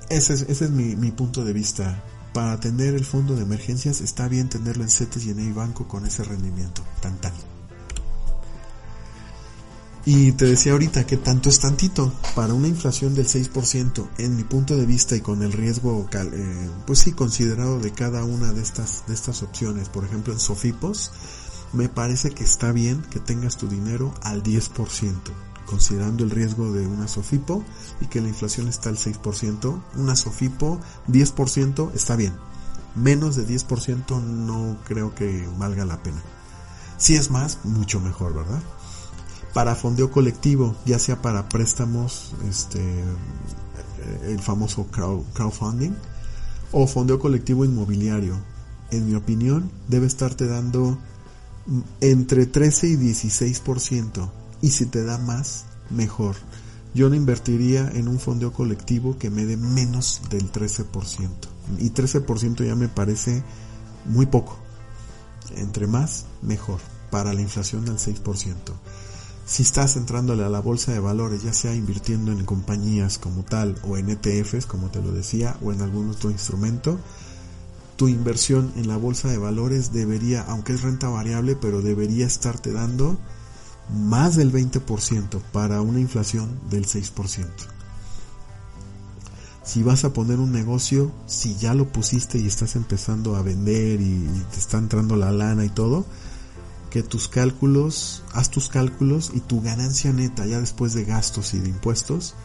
ese 0.08 0.34
es, 0.34 0.70
mi, 0.70 1.10
punto 1.10 1.44
de 1.44 1.52
vista. 1.52 2.02
Para 2.32 2.58
tener 2.58 2.94
el 2.94 3.04
fondo 3.04 3.36
de 3.36 3.42
emergencias 3.42 4.00
está 4.00 4.26
bien 4.26 4.48
tenerlo 4.48 4.82
en 4.82 4.90
CETES 4.90 5.26
y 5.26 5.30
en 5.30 5.38
el 5.38 5.52
banco 5.52 5.86
con 5.86 6.04
ese 6.04 6.24
rendimiento, 6.24 6.82
tan 7.00 7.16
tan. 7.20 7.32
Y 10.06 10.32
te 10.32 10.44
decía 10.44 10.72
ahorita 10.72 11.06
que 11.06 11.16
tanto 11.16 11.48
es 11.48 11.60
tantito. 11.60 12.12
Para 12.34 12.52
una 12.52 12.68
inflación 12.68 13.14
del 13.14 13.26
6%, 13.26 14.06
en 14.18 14.36
mi 14.36 14.44
punto 14.44 14.76
de 14.76 14.84
vista 14.84 15.16
y 15.16 15.20
con 15.20 15.42
el 15.42 15.52
riesgo, 15.52 16.06
eh, 16.12 16.70
pues 16.86 16.98
sí, 16.98 17.12
considerado 17.12 17.78
de 17.78 17.92
cada 17.92 18.24
una 18.24 18.52
de 18.52 18.60
estas, 18.60 19.04
de 19.06 19.14
estas 19.14 19.42
opciones, 19.42 19.88
por 19.88 20.04
ejemplo 20.04 20.32
en 20.32 20.40
Sofipos, 20.40 21.10
me 21.74 21.88
parece 21.88 22.30
que 22.30 22.44
está 22.44 22.70
bien 22.70 23.02
que 23.10 23.18
tengas 23.18 23.56
tu 23.56 23.66
dinero 23.66 24.14
al 24.22 24.42
10%, 24.42 24.70
considerando 25.66 26.22
el 26.22 26.30
riesgo 26.30 26.72
de 26.72 26.86
una 26.86 27.08
Sofipo 27.08 27.64
y 28.00 28.06
que 28.06 28.20
la 28.20 28.28
inflación 28.28 28.68
está 28.68 28.90
al 28.90 28.96
6%. 28.96 29.82
Una 29.96 30.14
Sofipo 30.14 30.80
10% 31.08 31.90
está 31.94 32.14
bien. 32.14 32.34
Menos 32.94 33.34
de 33.34 33.44
10% 33.44 34.22
no 34.22 34.76
creo 34.84 35.14
que 35.14 35.48
valga 35.58 35.84
la 35.84 36.00
pena. 36.02 36.22
Si 36.96 37.16
es 37.16 37.30
más, 37.30 37.58
mucho 37.64 38.00
mejor, 38.00 38.34
¿verdad? 38.34 38.62
Para 39.54 39.76
fondeo 39.76 40.10
colectivo, 40.10 40.74
ya 40.84 40.98
sea 40.98 41.22
para 41.22 41.48
préstamos, 41.48 42.34
este, 42.50 42.82
el 44.26 44.40
famoso 44.40 44.88
crowdfunding, 44.90 45.92
o 46.72 46.86
fondeo 46.86 47.20
colectivo 47.20 47.64
inmobiliario. 47.64 48.36
En 48.90 49.06
mi 49.06 49.14
opinión, 49.14 49.70
debe 49.88 50.06
estarte 50.06 50.46
dando 50.46 50.98
entre 52.00 52.46
13 52.46 52.88
y 52.88 52.96
16%. 52.96 54.30
Y 54.60 54.70
si 54.70 54.86
te 54.86 55.04
da 55.04 55.18
más, 55.18 55.64
mejor. 55.88 56.36
yo 56.94 57.08
no 57.08 57.16
invertiría 57.16 57.90
en 57.92 58.06
un 58.06 58.20
fondeo 58.20 58.52
colectivo 58.52 59.18
que 59.18 59.28
me 59.28 59.44
dé 59.44 59.56
menos 59.56 60.20
del 60.30 60.50
13%. 60.52 60.84
Y 61.78 61.90
13% 61.90 62.64
ya 62.64 62.76
me 62.76 62.88
parece 62.88 63.42
muy 64.04 64.26
poco. 64.26 64.58
Entre 65.56 65.86
más, 65.86 66.26
mejor. 66.42 66.78
Para 67.10 67.32
la 67.32 67.40
inflación 67.40 67.84
del 67.84 67.98
6%. 67.98 68.54
Si 69.46 69.62
estás 69.62 69.96
entrándole 69.96 70.44
a 70.44 70.48
la 70.48 70.60
bolsa 70.60 70.92
de 70.92 71.00
valores, 71.00 71.42
ya 71.42 71.52
sea 71.52 71.74
invirtiendo 71.74 72.32
en 72.32 72.44
compañías 72.44 73.18
como 73.18 73.42
tal 73.42 73.76
o 73.82 73.98
en 73.98 74.08
ETFs, 74.08 74.66
como 74.66 74.88
te 74.88 75.02
lo 75.02 75.12
decía, 75.12 75.56
o 75.62 75.72
en 75.72 75.82
algún 75.82 76.10
otro 76.10 76.30
instrumento, 76.30 76.98
tu 77.96 78.08
inversión 78.08 78.72
en 78.76 78.88
la 78.88 78.96
bolsa 78.96 79.28
de 79.28 79.38
valores 79.38 79.92
debería, 79.92 80.42
aunque 80.42 80.72
es 80.72 80.82
renta 80.82 81.08
variable, 81.08 81.56
pero 81.56 81.82
debería 81.82 82.26
estarte 82.26 82.72
dando 82.72 83.18
más 83.92 84.36
del 84.36 84.50
20% 84.50 85.40
para 85.52 85.82
una 85.82 86.00
inflación 86.00 86.58
del 86.70 86.86
6%. 86.86 87.46
Si 89.62 89.82
vas 89.82 90.04
a 90.04 90.12
poner 90.12 90.38
un 90.40 90.52
negocio, 90.52 91.10
si 91.26 91.56
ya 91.56 91.74
lo 91.74 91.88
pusiste 91.88 92.38
y 92.38 92.46
estás 92.46 92.76
empezando 92.76 93.36
a 93.36 93.42
vender 93.42 94.00
y, 94.00 94.26
te 94.52 94.58
está 94.58 94.78
entrando 94.78 95.16
la 95.16 95.32
lana 95.32 95.64
y 95.64 95.70
todo, 95.70 96.04
que 96.94 97.02
tus 97.02 97.26
cálculos, 97.26 98.22
haz 98.34 98.50
tus 98.50 98.68
cálculos 98.68 99.32
y 99.34 99.40
tu 99.40 99.60
ganancia 99.60 100.12
neta 100.12 100.46
ya 100.46 100.60
después 100.60 100.94
de 100.94 101.04
gastos 101.04 101.52
y 101.52 101.58
de 101.58 101.68
impuestos 101.68 102.36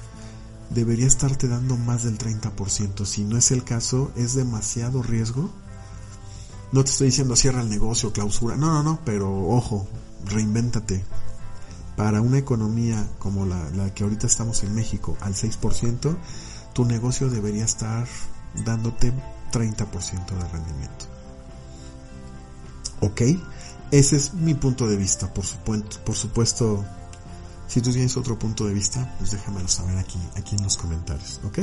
debería 0.71 1.05
estarte 1.05 1.47
dando 1.47 1.77
más 1.77 2.03
del 2.03 2.17
30%. 2.17 3.05
Si 3.05 3.25
no 3.25 3.37
es 3.37 3.51
el 3.51 3.63
caso, 3.63 4.11
es 4.15 4.33
demasiado 4.33 5.03
riesgo. 5.03 5.51
No 6.71 6.83
te 6.83 6.89
estoy 6.89 7.09
diciendo 7.09 7.35
cierra 7.35 7.61
el 7.61 7.69
negocio, 7.69 8.11
clausura. 8.11 8.55
No, 8.55 8.73
no, 8.73 8.81
no, 8.81 8.99
pero 9.05 9.31
ojo, 9.49 9.87
reinvéntate. 10.25 11.05
Para 11.95 12.19
una 12.21 12.39
economía 12.39 13.07
como 13.19 13.45
la, 13.45 13.69
la 13.75 13.93
que 13.93 14.03
ahorita 14.03 14.25
estamos 14.25 14.63
en 14.63 14.73
México, 14.73 15.15
al 15.21 15.35
6%, 15.35 16.17
tu 16.73 16.85
negocio 16.85 17.29
debería 17.29 17.65
estar 17.65 18.07
dándote 18.65 19.13
30% 19.51 20.25
de 20.25 20.47
rendimiento. 20.47 21.05
¿Ok? 23.01 23.21
Ese 23.91 24.15
es 24.15 24.33
mi 24.33 24.53
punto 24.53 24.87
de 24.87 24.97
vista. 24.97 25.33
Por 25.33 25.45
supuesto, 25.45 25.99
por 26.05 26.15
supuesto 26.15 26.85
si 27.69 27.81
tú 27.81 27.91
tienes 27.91 28.17
otro 28.17 28.37
punto 28.37 28.65
de 28.65 28.73
vista, 28.73 29.15
pues 29.19 29.31
déjamelo 29.31 29.67
saber 29.67 29.97
aquí, 29.97 30.17
aquí 30.35 30.55
en 30.55 30.63
los 30.63 30.75
comentarios, 30.75 31.39
¿ok? 31.43 31.59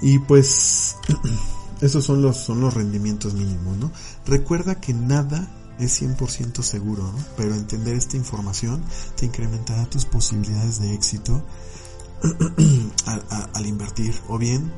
Y 0.00 0.18
pues, 0.20 0.96
esos 1.82 2.04
son 2.04 2.22
los, 2.22 2.38
son 2.38 2.62
los 2.62 2.72
rendimientos 2.72 3.34
mínimos, 3.34 3.76
¿no? 3.76 3.92
Recuerda 4.24 4.80
que 4.80 4.94
nada 4.94 5.46
es 5.78 6.00
100% 6.00 6.62
seguro, 6.62 7.02
¿no? 7.02 7.18
Pero 7.36 7.54
entender 7.54 7.96
esta 7.96 8.16
información 8.16 8.82
te 9.14 9.26
incrementará 9.26 9.84
tus 9.90 10.06
posibilidades 10.06 10.80
de 10.80 10.94
éxito 10.94 11.44
al, 13.52 13.66
invertir. 13.66 14.14
O 14.28 14.38
bien, 14.38 14.72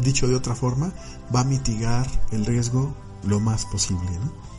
dicho 0.00 0.28
de 0.28 0.34
otra 0.34 0.54
forma, 0.54 0.92
va 1.34 1.40
a 1.40 1.44
mitigar 1.44 2.06
el 2.30 2.44
riesgo 2.44 2.94
lo 3.24 3.40
más 3.40 3.64
posible, 3.64 4.10
¿no? 4.22 4.51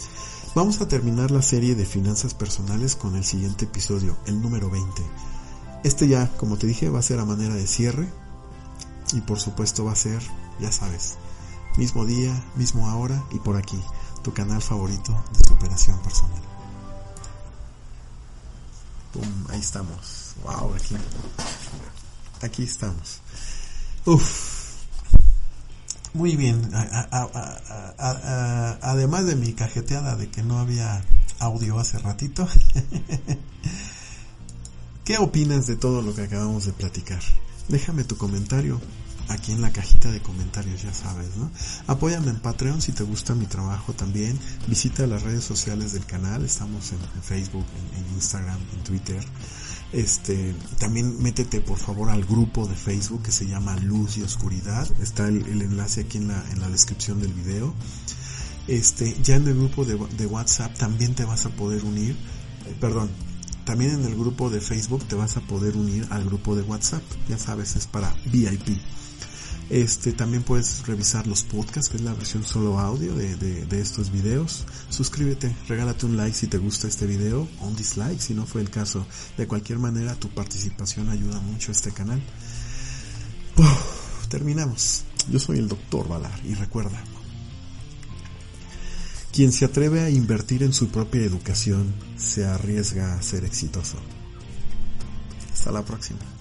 Vamos 0.56 0.80
a 0.82 0.88
terminar 0.88 1.32
la 1.32 1.42
serie 1.42 1.74
de 1.74 1.84
finanzas 1.84 2.36
personales 2.36 2.96
con 2.96 3.16
el 3.16 3.24
siguiente 3.24 3.66
episodio, 3.66 4.16
el 4.28 4.40
número 4.40 4.70
20. 4.70 5.02
Este 5.84 6.08
ya, 6.08 6.30
como 6.38 6.58
te 6.58 6.68
dije, 6.68 6.90
va 6.90 7.00
a 7.00 7.02
ser 7.02 7.20
a 7.20 7.26
manera 7.26 7.56
de 7.56 7.66
cierre 7.66 8.08
y 9.14 9.22
por 9.22 9.40
supuesto 9.40 9.84
va 9.84 9.94
a 9.94 9.96
ser, 9.96 10.22
ya 10.60 10.72
sabes, 10.72 11.16
mismo 11.76 12.06
día, 12.06 12.32
mismo 12.56 12.86
hora 12.96 13.24
y 13.32 13.40
por 13.40 13.58
aquí, 13.58 13.82
tu 14.22 14.32
canal 14.32 14.62
favorito 14.62 15.12
de 15.36 15.44
superación 15.44 16.00
personal. 16.04 16.44
Pum, 19.12 19.46
ahí 19.50 19.60
estamos. 19.60 20.36
Wow, 20.44 20.76
aquí. 20.76 20.96
Aquí 22.44 22.64
estamos. 22.64 23.22
Uf, 24.06 24.53
muy 26.14 26.36
bien. 26.36 26.70
además 28.82 29.26
de 29.26 29.36
mi 29.36 29.54
cajeteada 29.54 30.16
de 30.16 30.30
que 30.30 30.44
no 30.44 30.60
había 30.60 31.04
audio 31.40 31.80
hace 31.80 32.00
ratito, 32.00 32.48
¿qué 35.06 35.18
opinas 35.18 35.68
de 35.68 35.76
todo 35.76 36.02
lo 36.02 36.14
que 36.14 36.24
acabamos 36.24 36.66
de 36.66 36.74
platicar? 36.74 37.22
Déjame 37.70 38.04
tu 38.04 38.18
comentario 38.18 38.80
aquí 39.30 39.52
en 39.52 39.62
la 39.62 39.72
cajita 39.72 40.12
de 40.12 40.22
comentarios, 40.22 40.82
ya 40.82 40.94
sabes, 40.94 41.36
¿no? 41.38 41.50
Apóyame 41.88 42.30
en 42.30 42.40
Patreon 42.40 42.82
si 42.82 42.92
te 42.92 43.04
gusta 43.04 43.36
mi 43.36 43.46
trabajo 43.46 43.94
también. 43.94 44.38
Visita 44.68 45.08
las 45.08 45.24
redes 45.24 45.44
sociales 45.44 45.94
del 45.94 46.06
canal, 46.06 46.44
estamos 46.44 46.92
en, 46.92 47.00
Facebook, 47.22 47.66
en 47.98 48.16
Instagram, 48.16 48.60
en 48.74 48.84
Twitter. 48.84 49.24
Este, 49.94 50.56
también 50.80 51.22
métete 51.22 51.62
por 51.62 51.78
favor 51.78 52.10
al 52.10 52.26
grupo 52.26 52.68
de 52.68 52.76
Facebook 52.76 53.22
que 53.24 53.32
se 53.32 53.46
llama 53.46 53.78
Luz 53.78 54.18
y 54.18 54.24
Oscuridad. 54.24 54.88
Está 55.02 55.28
el, 55.28 55.62
enlace 55.62 56.02
aquí 56.02 56.18
en 56.18 56.30
la, 56.30 56.44
en 56.52 56.60
la 56.60 56.70
descripción 56.70 57.22
del 57.22 57.32
video. 57.32 57.74
Este, 58.68 59.16
ya 59.22 59.36
en 59.36 59.48
el 59.48 59.56
grupo 59.56 59.86
de, 59.86 59.98
de 60.18 60.26
WhatsApp 60.26 60.76
también 60.78 61.14
te 61.14 61.26
vas 61.26 61.46
a 61.46 61.50
poder 61.50 61.84
unir, 61.84 62.16
eh, 62.66 62.76
perdón, 62.80 63.10
también 63.66 63.92
en 63.92 64.06
el 64.06 64.16
grupo 64.16 64.50
de 64.50 64.60
Facebook 64.60 65.06
te 65.06 65.16
vas 65.16 65.38
a 65.38 65.42
poder 65.42 65.78
unir 65.78 66.06
al 66.10 66.26
grupo 66.26 66.56
de 66.56 66.64
WhatsApp. 66.64 67.04
Ya 67.30 67.38
sabes, 67.38 67.76
es 67.76 67.88
para 67.88 68.14
VIP. 68.26 68.80
Este, 69.74 70.14
también 70.14 70.44
puedes 70.44 70.86
revisar 70.86 71.26
los 71.26 71.42
podcasts, 71.42 71.90
que 71.90 71.98
es 71.98 72.04
la 72.04 72.14
versión 72.14 72.44
solo 72.44 72.78
audio 72.78 73.16
de, 73.16 73.36
de, 73.36 73.82
estos 73.82 74.12
videos. 74.12 74.66
Suscríbete, 74.90 75.52
regálate 75.68 76.06
un 76.06 76.16
like 76.16 76.36
si 76.36 76.46
te 76.46 76.60
gusta 76.60 76.88
este 76.88 77.08
video, 77.08 77.48
o 77.60 77.66
un 77.66 77.76
dislike 77.76 78.20
si 78.20 78.36
no 78.36 78.46
fue 78.46 78.62
el 78.62 78.70
caso. 78.70 79.04
De 79.36 79.48
cualquier 79.48 79.80
manera, 79.80 80.14
tu 80.14 80.30
participación 80.30 81.10
ayuda 81.10 81.40
mucho 81.40 81.72
a 81.72 81.74
este 81.74 81.92
canal. 81.92 82.22
terminamos. 84.30 85.06
Yo 85.32 85.40
soy 85.40 85.58
el 85.58 85.68
doctor 85.68 86.08
Valar 86.08 86.40
y 86.46 86.54
recuerda, 86.54 87.04
quien 89.32 89.52
se 89.52 89.66
atreve 89.66 90.02
a 90.02 90.10
invertir 90.12 90.62
en 90.62 90.74
su 90.74 90.90
propia 90.90 91.24
educación 91.24 91.96
se 92.16 92.46
arriesga 92.46 93.16
a 93.16 93.24
ser 93.24 93.44
exitoso. 93.44 93.98
Hasta 95.52 95.72
la 95.72 95.84
próxima. 95.84 96.33